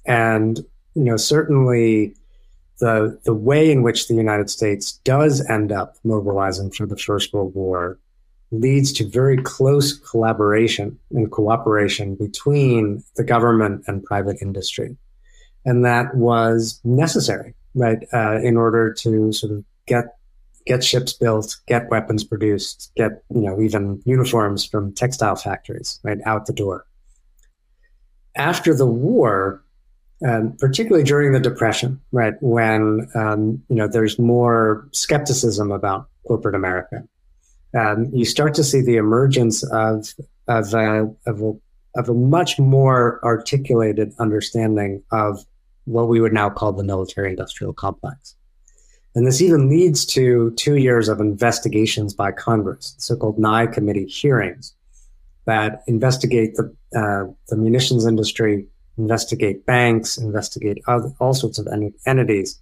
[0.06, 0.58] and
[0.94, 2.14] you know, certainly
[2.78, 7.34] the the way in which the United States does end up mobilizing for the First
[7.34, 7.98] World War
[8.50, 14.96] leads to very close collaboration and cooperation between the government and private industry.
[15.64, 20.16] And that was necessary, right, uh, in order to sort of get
[20.66, 26.18] get ships built, get weapons produced, get you know even uniforms from textile factories right
[26.24, 26.86] out the door.
[28.36, 29.62] After the war,
[30.26, 36.54] um, particularly during the Depression, right, when um, you know there's more skepticism about corporate
[36.54, 37.04] America,
[37.78, 40.12] um, you start to see the emergence of
[40.48, 41.52] of a, of a,
[41.98, 45.44] of a much more articulated understanding of
[45.84, 48.34] what we would now call the military industrial complex.
[49.14, 54.74] And this even leads to two years of investigations by Congress, so-called Nye committee hearings,
[55.46, 58.66] that investigate the uh, the munitions industry,
[58.98, 61.68] investigate banks, investigate other, all sorts of
[62.06, 62.60] entities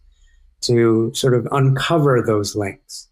[0.61, 3.09] to sort of uncover those links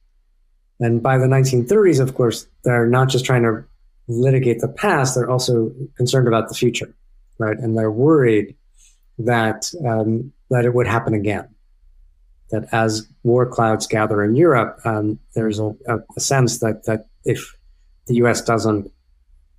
[0.80, 3.64] and by the 1930s, of course, they're not just trying to
[4.08, 6.94] litigate the past, they're also concerned about the future,
[7.38, 7.58] right?
[7.58, 8.54] And they're worried
[9.18, 11.48] that, um, that it would happen again.
[12.50, 17.56] That as war clouds gather in Europe, um, there's a, a, sense that, that if
[18.06, 18.92] the US doesn't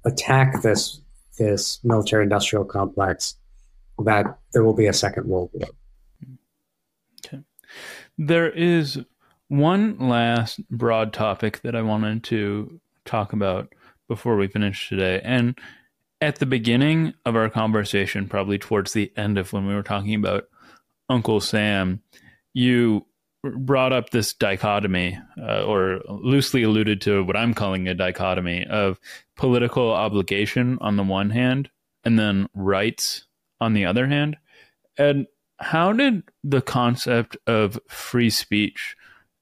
[0.05, 1.01] attack this,
[1.37, 3.35] this military industrial complex,
[4.05, 5.67] that there will be a second world war.
[7.25, 7.43] Okay.
[8.17, 8.99] There is
[9.49, 13.73] one last broad topic that I wanted to talk about
[14.07, 15.21] before we finish today.
[15.23, 15.57] And
[16.19, 20.15] at the beginning of our conversation, probably towards the end of when we were talking
[20.15, 20.45] about
[21.09, 22.01] Uncle Sam,
[22.53, 23.05] you
[23.43, 28.99] brought up this dichotomy, uh, or loosely alluded to what I'm calling a dichotomy of
[29.35, 31.69] political obligation on the one hand
[32.03, 33.25] and then rights
[33.61, 34.37] on the other hand.
[34.97, 35.27] And
[35.59, 38.96] how did the concept of free speech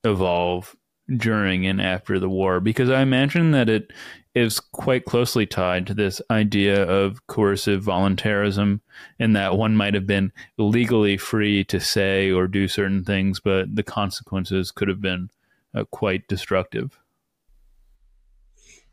[0.06, 0.76] evolve
[1.18, 2.60] during and after the war?
[2.60, 3.92] Because I imagine that it
[4.36, 8.82] is quite closely tied to this idea of coercive voluntarism,
[9.18, 13.74] and that one might have been legally free to say or do certain things, but
[13.74, 15.30] the consequences could have been
[15.74, 17.00] uh, quite destructive.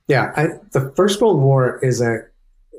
[0.07, 2.21] Yeah, I, the First World War is a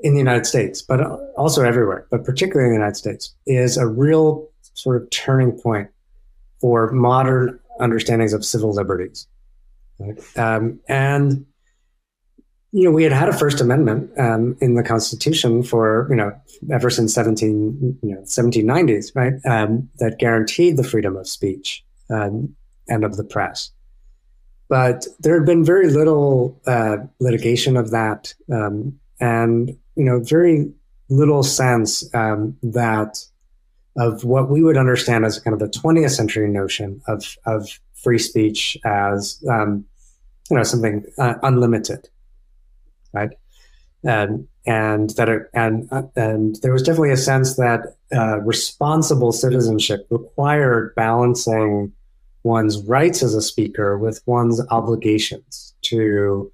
[0.04, 1.00] in the United States, but
[1.38, 5.90] also everywhere, but particularly in the United States, is a real sort of turning point
[6.60, 9.28] for modern understandings of civil liberties.
[10.00, 10.38] Right?
[10.38, 11.46] Um, and
[12.72, 16.34] you know, we had had a First Amendment um, in the Constitution for you know
[16.72, 19.34] ever since seventeen you know seventeen nineties, right?
[19.46, 22.56] Um, that guaranteed the freedom of speech um,
[22.90, 23.72] and of the press.
[24.70, 30.72] But there had been very little uh, litigation of that, um, and you know, very
[31.10, 33.24] little sense um, that
[33.98, 38.20] of what we would understand as kind of the 20th century notion of of free
[38.20, 39.86] speech as um,
[40.50, 42.10] you know something uh, unlimited
[43.14, 43.32] right?
[44.04, 49.32] And and that it, and uh, and there was definitely a sense that uh, responsible
[49.32, 51.94] citizenship required balancing
[52.44, 56.52] one's rights as a speaker with one's obligations to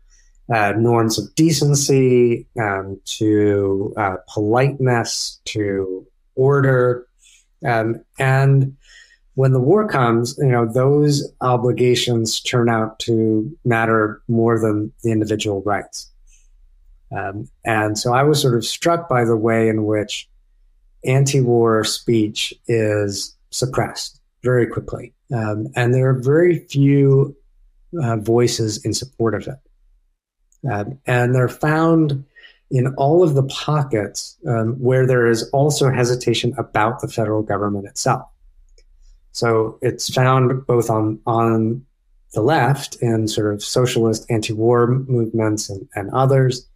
[0.54, 6.06] uh, norms of decency, um, to uh, politeness, to
[6.36, 7.08] order,
[7.66, 8.76] um, and
[9.36, 15.12] when the war comes, you know those obligations turn out to matter more than the
[15.12, 16.12] individual rights.
[17.16, 20.30] Um, and so I was sort of struck by the way in which
[21.06, 25.14] anti war speech is suppressed very quickly.
[25.34, 27.36] Um, and there are very few
[28.02, 30.70] uh, voices in support of it.
[30.70, 32.26] Um, and they're found
[32.72, 37.88] in all of the pockets um, where there is also hesitation about the federal government
[37.88, 38.28] itself.
[39.32, 41.86] So it's found both on, on
[42.34, 46.68] the left in sort of socialist anti war movements and, and others,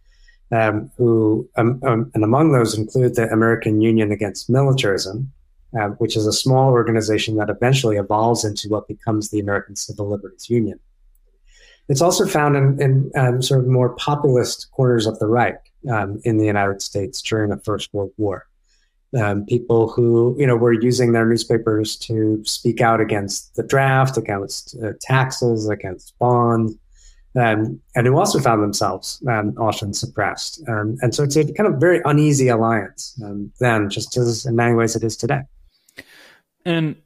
[0.50, 5.32] um, who, um, um, and among those include the American Union Against Militarism,
[5.78, 10.08] uh, which is a small organization that eventually evolves into what becomes the American Civil
[10.08, 10.78] Liberties Union.
[11.88, 15.56] It's also found in, in um, sort of more populist corners of the right
[15.90, 18.46] um, in the United States during the First World War.
[19.16, 24.16] Um, people who you know were using their newspapers to speak out against the draft,
[24.16, 26.74] against uh, taxes, against bonds,
[27.36, 30.62] um, and who also found themselves um, often suppressed.
[30.68, 34.56] Um, and so it's a kind of very uneasy alliance um, then, just as in
[34.56, 35.42] many ways it is today.
[36.64, 36.96] And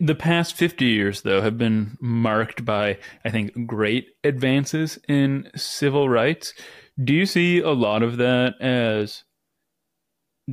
[0.00, 6.08] the past 50 years, though, have been marked by, I think, great advances in civil
[6.08, 6.54] rights.
[7.02, 9.24] Do you see a lot of that as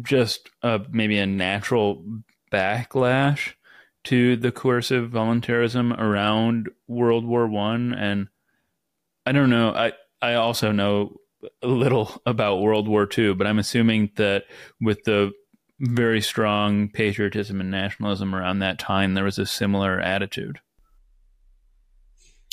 [0.02, 2.04] just uh, maybe a natural
[2.52, 3.54] backlash
[4.06, 8.28] to the coercive voluntarism around World War One, and
[9.26, 9.74] I don't know.
[9.74, 11.18] I I also know
[11.62, 14.44] a little about World War Two, but I'm assuming that
[14.82, 15.32] with the
[15.80, 20.60] very strong patriotism and nationalism around that time, there was a similar attitude.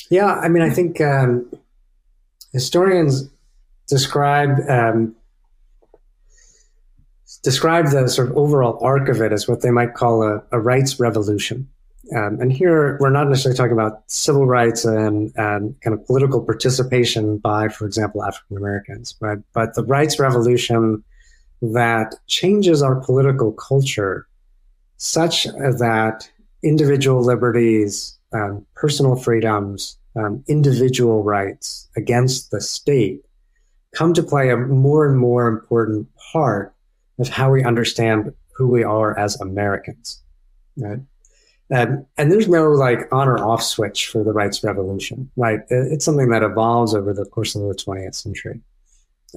[0.09, 1.49] Yeah, I mean, I think um,
[2.51, 3.29] historians
[3.87, 5.15] describe um,
[7.43, 10.59] describe the sort of overall arc of it as what they might call a, a
[10.59, 11.67] rights revolution.
[12.15, 16.43] Um, and here we're not necessarily talking about civil rights and, and kind of political
[16.43, 19.37] participation by, for example, African Americans, right?
[19.53, 21.03] But the rights revolution
[21.61, 24.27] that changes our political culture
[24.97, 26.29] such that
[26.63, 33.23] individual liberties, um, personal freedoms, um, individual rights against the state
[33.95, 36.73] come to play a more and more important part
[37.19, 40.21] of how we understand who we are as Americans.
[40.77, 40.99] Right?
[41.69, 45.61] And, and there's no like on or off switch for the rights revolution, right?
[45.69, 48.59] It's something that evolves over the course of the 20th century.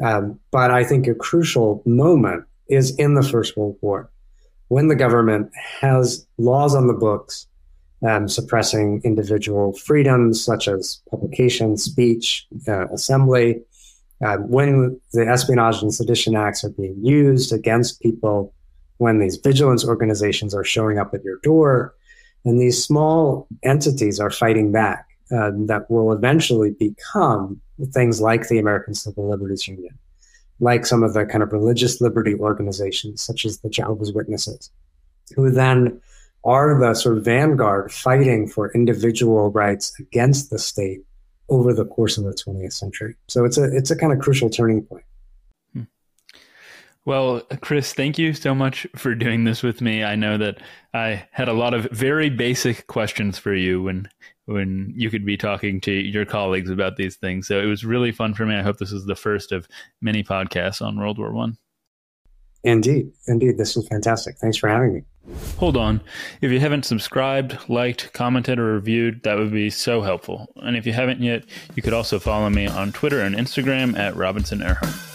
[0.03, 4.11] Um, but I think a crucial moment is in the First World War
[4.69, 5.51] when the government
[5.81, 7.47] has laws on the books
[8.05, 13.63] um, suppressing individual freedoms such as publication, speech, uh, assembly,
[14.25, 18.55] uh, when the Espionage and Sedition Acts are being used against people,
[18.97, 21.95] when these vigilance organizations are showing up at your door,
[22.45, 27.61] and these small entities are fighting back, uh, that will eventually become
[27.93, 29.99] things like the American Civil Liberties Union,
[30.59, 34.71] like some of the kind of religious liberty organizations, such as the Jehovah's Witnesses,
[35.35, 36.01] who then
[36.45, 41.03] are the sort of vanguard fighting for individual rights against the state
[41.49, 43.17] over the course of the 20th century.
[43.29, 45.05] So it's a it's a kind of crucial turning point.
[47.07, 50.03] Well, Chris, thank you so much for doing this with me.
[50.03, 50.59] I know that
[50.95, 54.09] I had a lot of very basic questions for you when
[54.47, 57.47] when you could be talking to your colleagues about these things.
[57.47, 58.55] So it was really fun for me.
[58.55, 59.69] I hope this is the first of
[60.01, 61.59] many podcasts on World War One.
[62.63, 64.39] Indeed, indeed, this was fantastic.
[64.39, 65.03] Thanks for having me.
[65.59, 66.01] Hold on.
[66.41, 70.51] If you haven't subscribed, liked, commented, or reviewed, that would be so helpful.
[70.57, 71.45] And if you haven't yet,
[71.75, 75.14] you could also follow me on Twitter and Instagram at Robinson Erhardt.